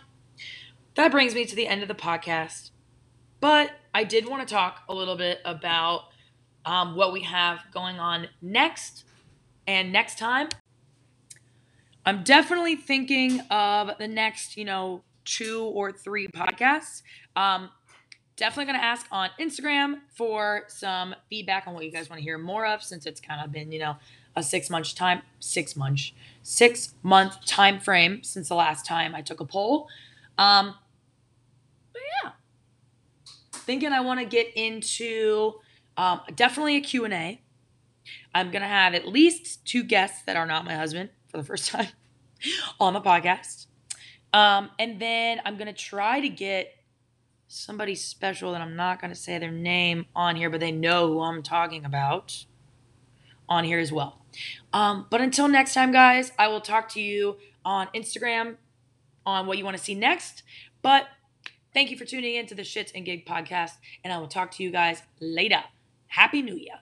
that 0.95 1.11
brings 1.11 1.35
me 1.35 1.45
to 1.45 1.55
the 1.55 1.67
end 1.67 1.81
of 1.81 1.87
the 1.87 1.95
podcast. 1.95 2.71
But 3.39 3.71
I 3.93 4.03
did 4.03 4.27
want 4.27 4.47
to 4.47 4.53
talk 4.53 4.81
a 4.89 4.93
little 4.93 5.15
bit 5.15 5.39
about 5.45 6.05
um, 6.65 6.95
what 6.95 7.13
we 7.13 7.21
have 7.21 7.59
going 7.71 7.99
on 7.99 8.27
next 8.41 9.05
and 9.67 9.91
next 9.91 10.17
time. 10.17 10.49
I'm 12.05 12.23
definitely 12.23 12.75
thinking 12.75 13.39
of 13.51 13.91
the 13.97 14.07
next, 14.07 14.57
you 14.57 14.65
know, 14.65 15.03
two 15.25 15.63
or 15.63 15.91
three 15.91 16.27
podcasts. 16.27 17.03
Um, 17.35 17.69
definitely 18.39 18.71
going 18.71 18.79
to 18.79 18.85
ask 18.85 19.05
on 19.11 19.29
Instagram 19.37 19.99
for 20.15 20.63
some 20.69 21.13
feedback 21.29 21.67
on 21.67 21.73
what 21.73 21.83
you 21.83 21.91
guys 21.91 22.09
want 22.09 22.19
to 22.19 22.23
hear 22.23 22.37
more 22.37 22.65
of 22.65 22.81
since 22.81 23.05
it's 23.05 23.19
kind 23.19 23.41
of 23.43 23.51
been, 23.51 23.71
you 23.71 23.79
know, 23.79 23.97
a 24.35 24.41
six 24.41 24.69
month 24.69 24.95
time, 24.95 25.21
six 25.39 25.75
months, 25.75 26.13
six 26.41 26.93
month 27.03 27.45
time 27.45 27.79
frame 27.79 28.23
since 28.23 28.47
the 28.47 28.55
last 28.55 28.85
time 28.85 29.13
I 29.13 29.21
took 29.21 29.41
a 29.41 29.45
poll. 29.45 29.89
Um, 30.37 30.73
but 31.91 32.01
yeah, 32.23 32.31
thinking 33.51 33.91
I 33.91 33.99
want 33.99 34.21
to 34.21 34.25
get 34.25 34.47
into 34.55 35.55
um, 35.97 36.21
definitely 36.33 36.77
a 36.77 36.81
Q&A. 36.81 37.41
I'm 38.33 38.51
going 38.51 38.61
to 38.61 38.67
have 38.67 38.93
at 38.93 39.05
least 39.05 39.65
two 39.65 39.83
guests 39.83 40.23
that 40.25 40.37
are 40.37 40.45
not 40.45 40.63
my 40.63 40.75
husband 40.75 41.09
for 41.27 41.37
the 41.37 41.43
first 41.43 41.67
time 41.71 41.89
on 42.79 42.93
the 42.93 43.01
podcast. 43.01 43.65
Um, 44.31 44.69
and 44.79 45.01
then 45.01 45.41
I'm 45.43 45.57
going 45.57 45.67
to 45.67 45.73
try 45.73 46.21
to 46.21 46.29
get 46.29 46.73
somebody 47.49 47.95
special 47.95 48.51
that 48.51 48.61
I'm 48.61 48.75
not 48.75 49.01
going 49.01 49.09
to 49.09 49.19
say 49.19 49.37
their 49.39 49.51
name 49.51 50.05
on 50.15 50.35
here, 50.35 50.49
but 50.49 50.59
they 50.59 50.71
know 50.71 51.07
who 51.07 51.21
I'm 51.21 51.43
talking 51.43 51.83
about 51.83 52.45
on 53.49 53.63
here 53.63 53.79
as 53.79 53.91
well. 53.91 54.21
Um, 54.71 55.07
but 55.09 55.19
until 55.19 55.47
next 55.47 55.73
time, 55.73 55.91
guys, 55.91 56.31
I 56.37 56.47
will 56.47 56.61
talk 56.61 56.87
to 56.89 57.01
you 57.01 57.37
on 57.65 57.87
Instagram 57.95 58.57
on 59.25 59.47
what 59.47 59.57
you 59.57 59.65
want 59.65 59.75
to 59.75 59.83
see 59.83 59.95
next. 59.95 60.43
But 60.83 61.07
thank 61.73 61.89
you 61.89 61.97
for 61.97 62.05
tuning 62.05 62.35
in 62.35 62.45
to 62.45 62.55
the 62.55 62.61
Shits 62.61 62.91
and 62.93 63.03
Gig 63.03 63.25
podcast, 63.25 63.73
and 64.03 64.13
I 64.13 64.19
will 64.19 64.27
talk 64.27 64.51
to 64.51 64.63
you 64.63 64.69
guys 64.69 65.01
later. 65.19 65.63
Happy 66.07 66.43
New 66.43 66.55
Year. 66.55 66.75